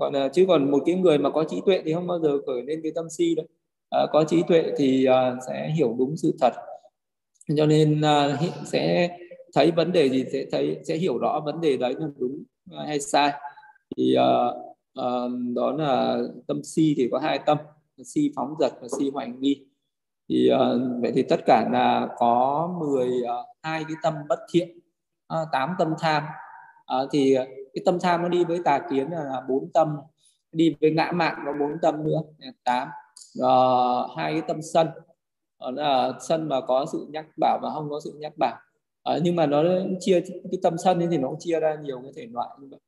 [0.00, 2.38] gọi là chứ còn một cái người mà có trí tuệ thì không bao giờ
[2.46, 3.46] khởi lên cái tâm si đâu
[3.96, 6.52] uh, có trí tuệ thì uh, sẽ hiểu đúng sự thật.
[7.56, 9.16] Cho nên uh, sẽ
[9.54, 12.42] thấy vấn đề gì sẽ thấy sẽ hiểu rõ vấn đề đấy là đúng
[12.86, 13.32] hay sai.
[13.96, 14.56] Thì uh,
[15.00, 17.58] uh, đó là tâm si thì có hai tâm
[18.04, 19.66] si phóng dật và si hoài nghi.
[20.28, 24.78] Thì uh, vậy thì tất cả là có 12 cái tâm bất thiện
[25.42, 26.22] uh, 8 tâm tham.
[27.02, 27.34] Uh, thì
[27.74, 29.96] cái tâm tham nó đi với tà kiến là bốn tâm
[30.52, 32.20] đi với ngã mạn có bốn tâm nữa
[32.64, 32.88] tám
[33.38, 34.88] uh, hai cái tâm sân.
[35.60, 38.56] Đó là sân mà có sự nhắc bảo và không có sự nhắc bảo.
[39.14, 39.62] Uh, nhưng mà nó
[40.00, 42.80] chia cái tâm sân thì nó cũng chia ra nhiều cái thể loại như vậy.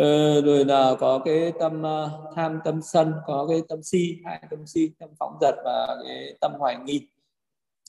[0.00, 4.42] Uh, rồi là có cái tâm uh, tham tâm sân có cái tâm si hai
[4.50, 7.08] tâm si tâm phóng dật và cái tâm hoài nghi.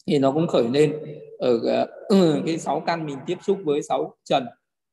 [0.08, 0.94] Thì nó cũng khởi lên
[1.40, 4.46] ở uh, cái sáu căn mình tiếp xúc với sáu trần.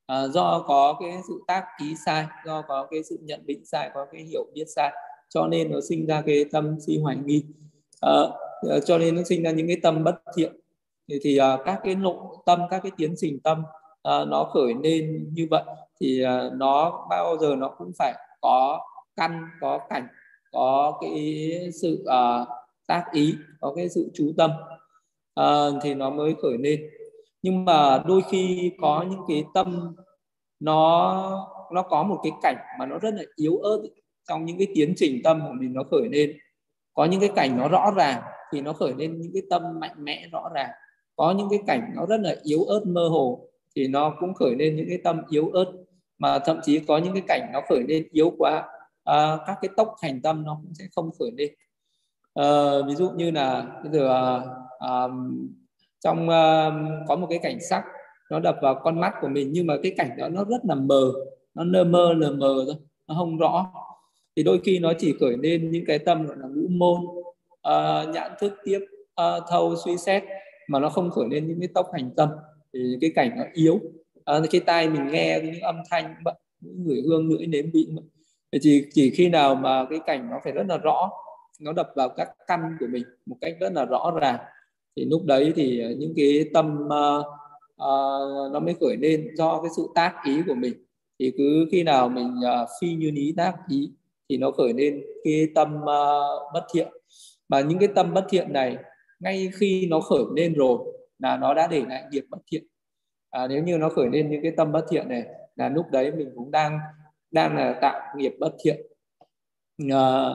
[0.08, 3.90] À, do có cái sự tác ý sai do có cái sự nhận định sai
[3.94, 4.92] có cái hiểu biết sai
[5.28, 7.44] cho nên nó sinh ra cái tâm si hoài nghi.
[8.00, 8.12] À,
[8.86, 10.52] cho nên nó sinh ra những cái tâm bất thiện.
[11.08, 12.16] Thì, thì à, các cái nội
[12.46, 13.62] tâm các cái tiến trình tâm
[14.02, 15.62] à, nó khởi lên như vậy
[16.00, 18.80] thì à, nó bao giờ nó cũng phải có
[19.16, 20.08] căn có cảnh
[20.52, 21.50] có cái
[21.82, 22.46] sự à,
[22.86, 24.50] tác ý có cái sự chú tâm
[25.34, 25.44] à,
[25.82, 26.90] thì nó mới khởi lên.
[27.42, 29.94] Nhưng mà đôi khi có những cái tâm
[30.60, 33.82] nó nó có một cái cảnh mà nó rất là yếu ớt
[34.28, 36.38] trong những cái tiến trình tâm của mình nó khởi lên
[36.94, 38.22] có những cái cảnh nó rõ ràng
[38.52, 40.70] thì nó khởi lên những cái tâm mạnh mẽ rõ ràng.
[41.16, 44.54] Có những cái cảnh nó rất là yếu ớt mơ hồ thì nó cũng khởi
[44.54, 45.72] lên những cái tâm yếu ớt.
[46.18, 48.64] Mà thậm chí có những cái cảnh nó khởi lên yếu quá
[49.04, 51.52] à, các cái tốc hành tâm nó cũng sẽ không khởi lên.
[52.34, 52.46] À,
[52.86, 54.40] ví dụ như là bây giờ à,
[54.78, 55.08] à,
[56.00, 56.70] trong à,
[57.08, 57.84] có một cái cảnh sắc
[58.30, 60.74] nó đập vào con mắt của mình nhưng mà cái cảnh đó nó rất là
[60.74, 61.12] mờ
[61.54, 62.76] nó nơ mơ lờ mờ thôi
[63.06, 63.72] nó không rõ
[64.38, 68.14] thì đôi khi nó chỉ khởi lên những cái tâm gọi là ngũ môn uh,
[68.14, 68.78] nhãn thức tiếp
[69.20, 70.22] uh, thâu suy xét
[70.68, 72.28] mà nó không khởi lên những cái tốc hành tâm.
[72.72, 73.80] Thì cái cảnh nó yếu.
[74.24, 76.14] À, cái tai mình nghe những âm thanh
[76.60, 77.88] những người hương ngửi nếm vị
[78.52, 81.10] thì chỉ chỉ khi nào mà cái cảnh nó phải rất là rõ
[81.60, 84.38] nó đập vào các căn của mình một cách rất là rõ ràng
[84.96, 87.26] thì lúc đấy thì những cái tâm uh,
[87.74, 90.74] uh, nó mới khởi lên do cái sự tác ý của mình.
[91.18, 93.90] Thì cứ khi nào mình uh, phi như ní tác ý
[94.28, 96.88] thì nó khởi lên cái tâm uh, bất thiện.
[97.48, 98.76] Mà những cái tâm bất thiện này
[99.20, 100.78] ngay khi nó khởi lên rồi
[101.18, 102.66] là nó đã để lại nghiệp bất thiện.
[103.30, 105.24] À, nếu như nó khởi lên những cái tâm bất thiện này
[105.56, 106.78] là lúc đấy mình cũng đang
[107.30, 108.80] đang là tạo nghiệp bất thiện.
[109.92, 110.34] À,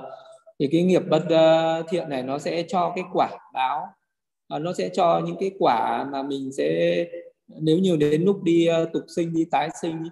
[0.59, 3.87] thì cái nghiệp bất uh, thiện này nó sẽ cho cái quả báo
[4.55, 6.97] uh, nó sẽ cho những cái quả mà mình sẽ
[7.47, 10.03] nếu như đến lúc đi uh, tục sinh đi tái sinh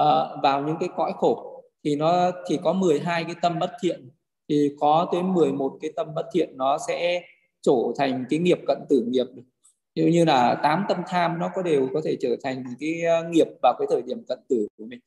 [0.00, 1.55] uh, vào những cái cõi khổ
[1.86, 4.10] thì nó chỉ có 12 cái tâm bất thiện.
[4.48, 7.22] Thì có tới 11 cái tâm bất thiện nó sẽ
[7.62, 9.26] trổ thành cái nghiệp cận tử nghiệp.
[9.34, 9.42] Được
[9.94, 13.28] như như là tám tâm tham nó có đều có thể trở thành cái ờ,
[13.28, 15.00] nghiệp vào cái thời điểm cận tử của mình.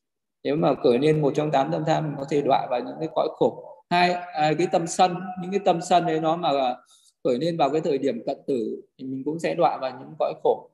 [0.44, 2.96] Nếu mà cởi lên một trong tám tâm tham mình có thể đọa vào những
[3.00, 3.84] cái cõi khổ.
[3.90, 6.76] Hai à, cái tâm sân những cái tâm sân đấy nó mà
[7.24, 10.14] khởi lên vào cái thời điểm cận tử thì mình cũng sẽ đọa vào những
[10.20, 10.70] cõi khổ.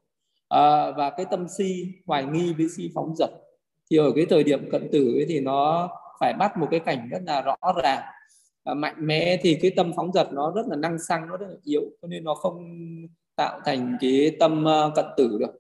[0.49, 3.30] À, và cái tâm si hoài nghi với si phóng dật
[3.92, 7.10] thì ở cái thời điểm cận tử ấy thì nó phải bắt một cái cảnh
[7.12, 8.02] rất là rõ ràng.
[8.66, 11.48] Và mạnh mẽ thì cái tâm phóng dật nó rất là năng xăng nó rất
[11.50, 12.66] là yếu cho nên nó không
[13.36, 15.60] tạo thành cái tâm ờ, cận tử được.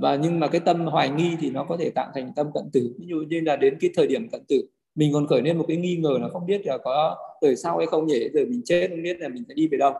[0.00, 2.64] Và nhưng mà cái tâm hoài nghi thì nó có thể tạo thành tâm cận
[2.72, 2.94] tử.
[2.98, 4.62] Ví dụ như là đến cái thời điểm cận tử
[4.94, 7.78] mình còn khởi lên một cái nghi ngờ là không biết là có đời sau
[7.78, 8.28] hay không nhỉ?
[8.34, 9.92] Giờ mình chết không biết là mình sẽ đi về đâu.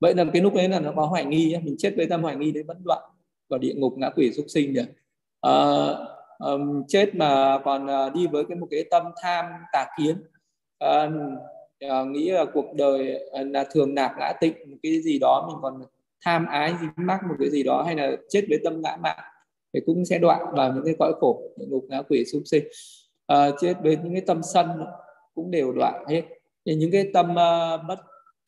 [0.00, 2.36] Vậy là cái lúc đấy là nó có hoài nghi mình chết với tâm hoài
[2.36, 3.02] nghi đấy vẫn đoạn
[3.48, 4.90] vào địa ngục ngã quỷ súc sinh được à,
[5.40, 10.16] ờ, um, chết mà còn uh, đi với cái một cái tâm tham tà kiến.
[10.84, 11.12] Uh,
[11.86, 15.48] uh, nghĩ là cuộc đời uh, là thường nạp ngã tịnh một cái gì đó
[15.48, 15.82] mình còn
[16.24, 19.18] tham ái dính mắc một cái gì đó hay là chết với tâm ngã mạn
[19.74, 22.64] thì cũng sẽ đoạn vào những cái cõi khổ địa ngục ngã quỷ súc sinh.
[23.32, 24.66] Uh, chết với những cái tâm sân
[25.34, 26.22] cũng đều đoạn hết.
[26.66, 27.98] Thì những cái tâm uh, bất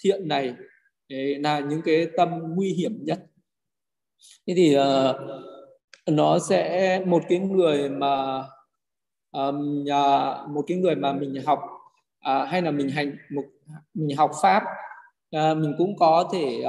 [0.04, 0.54] thiện này
[1.38, 3.18] là những cái tâm nguy hiểm nhất.
[4.46, 5.16] Thế thì uh,
[6.06, 8.44] nó sẽ một cái người mà
[9.32, 11.60] um, uh, một cái người mà mình học
[12.30, 13.42] uh, hay là mình hành một
[13.94, 14.62] mình học pháp
[15.36, 16.64] uh, mình cũng có thể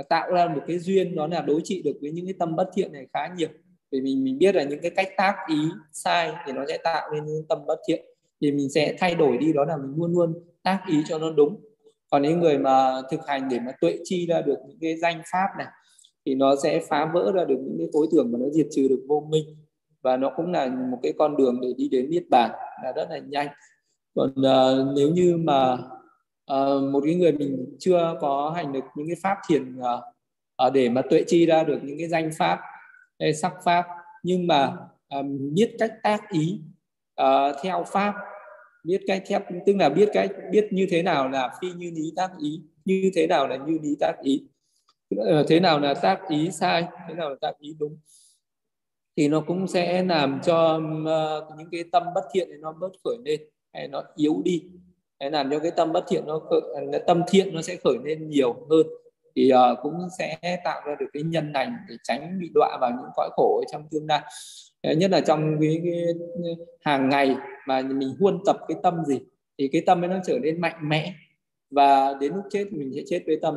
[0.00, 2.56] uh, tạo ra một cái duyên đó là đối trị được với những cái tâm
[2.56, 3.48] bất thiện này khá nhiều.
[3.92, 5.56] Vì mình mình biết là những cái cách tác ý
[5.92, 8.04] sai thì nó sẽ tạo nên những tâm bất thiện.
[8.40, 11.30] Thì mình sẽ thay đổi đi đó là mình luôn luôn tác ý cho nó
[11.30, 11.60] đúng.
[12.10, 15.22] Còn những người mà thực hành để mà tuệ chi ra được những cái danh
[15.32, 15.66] pháp này
[16.26, 18.88] thì nó sẽ phá vỡ ra được những cái khối tưởng và nó diệt trừ
[18.88, 19.56] được vô minh.
[20.02, 22.50] Và nó cũng là một cái con đường để đi đến niết bàn
[22.84, 23.48] là rất là nhanh.
[24.14, 25.72] Còn uh, nếu như mà
[26.52, 30.88] uh, một cái người mình chưa có hành được những cái pháp thiền uh, để
[30.88, 32.60] mà tuệ chi ra được những cái danh pháp
[33.20, 33.84] hay sắc pháp
[34.22, 34.76] nhưng mà
[35.08, 36.60] um, biết cách tác ý
[37.22, 38.14] uh, theo pháp
[38.84, 42.12] biết cách theo tức là biết cách biết như thế nào là phi như lý
[42.16, 44.46] tác ý như thế nào là như lý tác ý
[45.18, 47.98] Ờ, thế nào là tác ý sai thế nào là tác ý đúng?
[49.16, 52.90] Thì nó cũng sẽ làm cho uh, những cái tâm bất thiện này nó bớt
[53.04, 53.40] khởi lên
[53.72, 54.64] hay nó yếu đi.
[55.20, 56.60] Hay làm cho cái tâm bất thiện nó khởi,
[57.06, 58.86] tâm thiện nó sẽ khởi lên nhiều hơn.
[59.36, 62.90] Thì uh, cũng sẽ tạo ra được cái nhân lành để tránh bị đọa vào
[62.90, 64.20] những cõi khổ ở trong tương lai.
[64.96, 66.04] Nhất là trong cái, cái
[66.80, 67.36] hàng ngày
[67.66, 69.20] mà mình huân tập cái tâm gì
[69.58, 71.14] thì cái tâm ấy nó trở nên mạnh mẽ.
[71.70, 73.56] Và đến lúc chết mình sẽ chết với tâm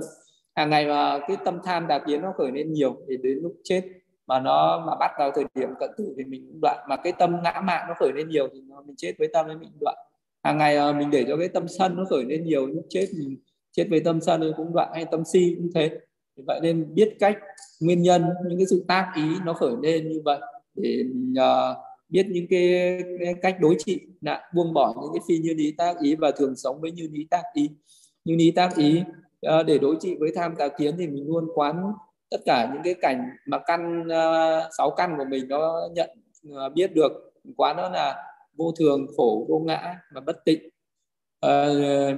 [0.57, 3.55] hàng ngày mà cái tâm tham đạt kiến nó khởi lên nhiều thì đến lúc
[3.63, 3.81] chết
[4.27, 6.85] mà nó mà bắt vào thời điểm cận tử thì mình đoạn.
[6.89, 9.45] Mà cái tâm ngã mạn nó khởi lên nhiều thì nó, mình chết với tâm
[9.45, 9.97] ấy mình đoạn.
[10.43, 13.07] Hàng ngày ờ, mình để cho cái tâm sân nó khởi lên nhiều lúc chết
[13.19, 13.37] mình
[13.71, 15.99] chết với tâm sân thì cũng đoạn hay tâm si cũng thế.
[16.37, 17.37] Thì vậy nên biết cách
[17.81, 20.39] nguyên nhân những cái sự tác ý nó khởi lên như vậy
[20.75, 21.77] để uh,
[22.09, 25.71] biết những cái, cái cách đối trị nạn buông bỏ những cái phi như lý
[25.71, 27.69] tác ý và thường sống với như lý tác ý.
[28.25, 29.03] Như lý tác ý
[29.47, 31.91] Ờ, để đối trị với tham tà kiến thì mình luôn quán
[32.29, 36.09] tất cả những cái cảnh mà căn ờ, sáu căn của mình nó nhận
[36.53, 37.33] ờ, biết được.
[37.57, 38.23] Quán nó là
[38.57, 40.69] vô thường khổ vô ngã và bất tịnh.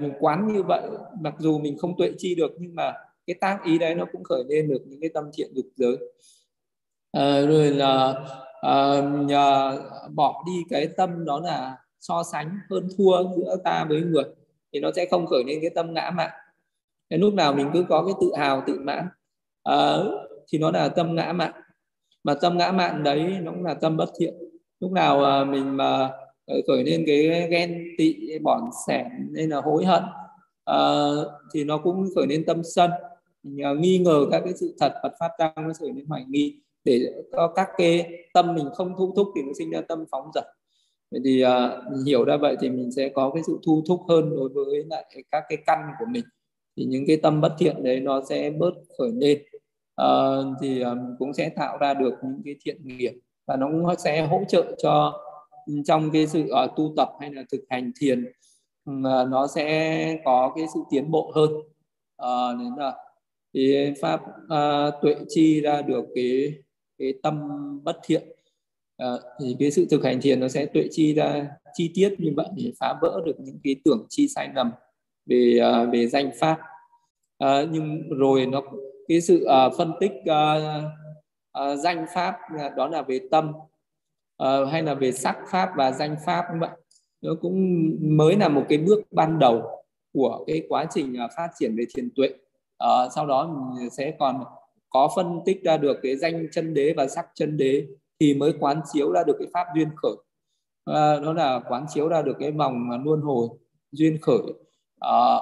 [0.02, 0.82] Mình quán như vậy
[1.22, 2.94] mặc dù mình không tuệ chi được nhưng mà
[3.28, 5.98] cái tác ý đấy nó cũng khởi lên được những cái tâm thiện dục giới.
[7.12, 8.14] À, rồi là
[8.62, 9.80] à, nhờ
[10.14, 14.26] bỏ đi cái tâm đó là so sánh hơn thua giữa ta với người
[14.74, 16.32] thì nó sẽ không khởi lên cái tâm ngã mạn
[17.10, 19.08] cái lúc nào mình cứ có cái tự hào tự mãn.
[19.64, 19.98] À,
[20.52, 21.52] thì nó là tâm ngã mạn.
[22.24, 24.34] Mà tâm ngã mạn đấy nó cũng là tâm bất thiện.
[24.80, 26.10] Lúc nào à, mình mà
[26.46, 30.04] ờ, khởi lên cái ghen tị bỏn sẻn nên là hối hận
[30.66, 30.80] à,
[31.54, 32.92] thì nó cũng khởi lên tâm sân.
[33.44, 36.26] Mình à, nghi ngờ các cái sự thật Phật pháp tăng nó khởi lên hoài
[36.28, 36.60] nghi.
[36.84, 40.32] Để có các cái tâm mình không thu thúc thì nó sinh ra tâm phóng
[40.34, 40.46] dật.
[41.12, 44.30] Vậy thì à, hiểu ra vậy thì mình sẽ có cái sự thu thúc hơn
[44.36, 46.24] đối với lại các cái căn của mình
[46.80, 49.42] thì những cái tâm bất thiện đấy nó sẽ bớt khởi lên.
[50.02, 53.12] Uh, thì um, cũng sẽ tạo ra được những cái thiện nghiệp
[53.48, 55.22] và nó cũng sẽ hỗ trợ cho
[55.66, 58.26] ừ, trong cái sự uh, tu tập hay là thực hành thiền
[58.92, 61.52] uh, nó sẽ có cái sự tiến bộ hơn.
[62.22, 62.96] Uh, nên là
[63.54, 66.54] thì pháp uh, tuệ chi ra được cái
[66.98, 67.50] cái tâm
[67.84, 68.24] bất thiện.
[69.04, 72.34] Uh, thì cái sự thực hành thiền nó sẽ tuệ chi ra chi tiết như
[72.36, 74.72] vậy để phá vỡ được những cái tưởng chi sai lầm
[75.30, 76.60] về uh, về danh pháp.
[77.44, 78.62] Uh, nhưng rồi nó
[79.08, 80.84] cái sự uh, phân tích uh,
[81.60, 82.36] uh, danh pháp
[82.78, 83.52] đó là về tâm
[84.44, 86.70] uh, hay là về sắc pháp và danh pháp như vậy
[87.22, 91.50] nó cũng mới là một cái bước ban đầu của cái quá trình uh, phát
[91.60, 92.28] triển về thiền tuệ.
[92.84, 94.44] Uh, sau đó mình sẽ còn
[94.90, 97.88] có phân tích ra được cái danh chân đế và sắc chân đế
[98.20, 100.12] thì mới quán chiếu ra được cái pháp duyên khởi.
[100.12, 103.48] Uh, đó là quán chiếu ra được cái vòng luân hồi
[103.92, 104.54] duyên khởi
[105.00, 105.40] à,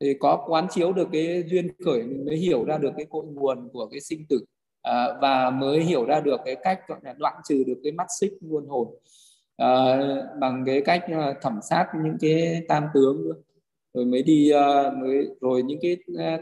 [0.00, 3.24] thì có quán chiếu được cái duyên khởi mình mới hiểu ra được cái cội
[3.26, 4.44] nguồn của cái sinh tử
[4.82, 8.06] à, và mới hiểu ra được cái cách gọi là đoạn trừ được cái mắt
[8.20, 8.88] xích luân hồn
[9.56, 9.98] à,
[10.40, 11.04] bằng cái cách
[11.42, 13.34] thẩm sát những cái tam tướng nữa.
[13.94, 14.52] Rồi mới đi
[15.02, 15.96] mới rồi những cái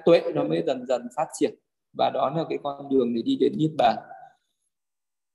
[0.05, 1.55] tuệ nó mới dần dần phát triển
[1.99, 3.97] và đó là cái con đường để đi đến niết bàn.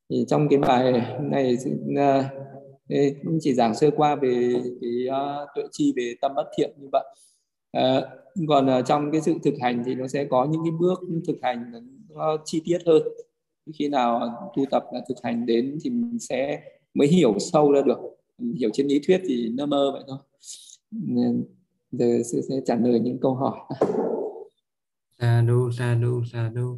[0.09, 1.57] Thì trong cái bài này
[2.93, 6.87] uh, chỉ giảng sơ qua về cái uh, tuệ chi về tâm bất thiện như
[6.91, 7.03] vậy.
[7.77, 8.03] Uh,
[8.47, 11.37] còn uh, trong cái sự thực hành thì nó sẽ có những cái bước thực
[11.41, 11.71] hành
[12.09, 13.01] nó chi tiết hơn.
[13.73, 14.21] Khi nào
[14.55, 16.61] tu tập là thực hành đến thì mình sẽ
[16.93, 17.97] mới hiểu sâu ra được.
[18.57, 20.17] Hiểu trên lý thuyết thì nơ mơ vậy thôi.
[21.91, 23.59] Giờ sẽ trả lời những câu hỏi.
[25.19, 26.77] Sa đu sa đu sa đu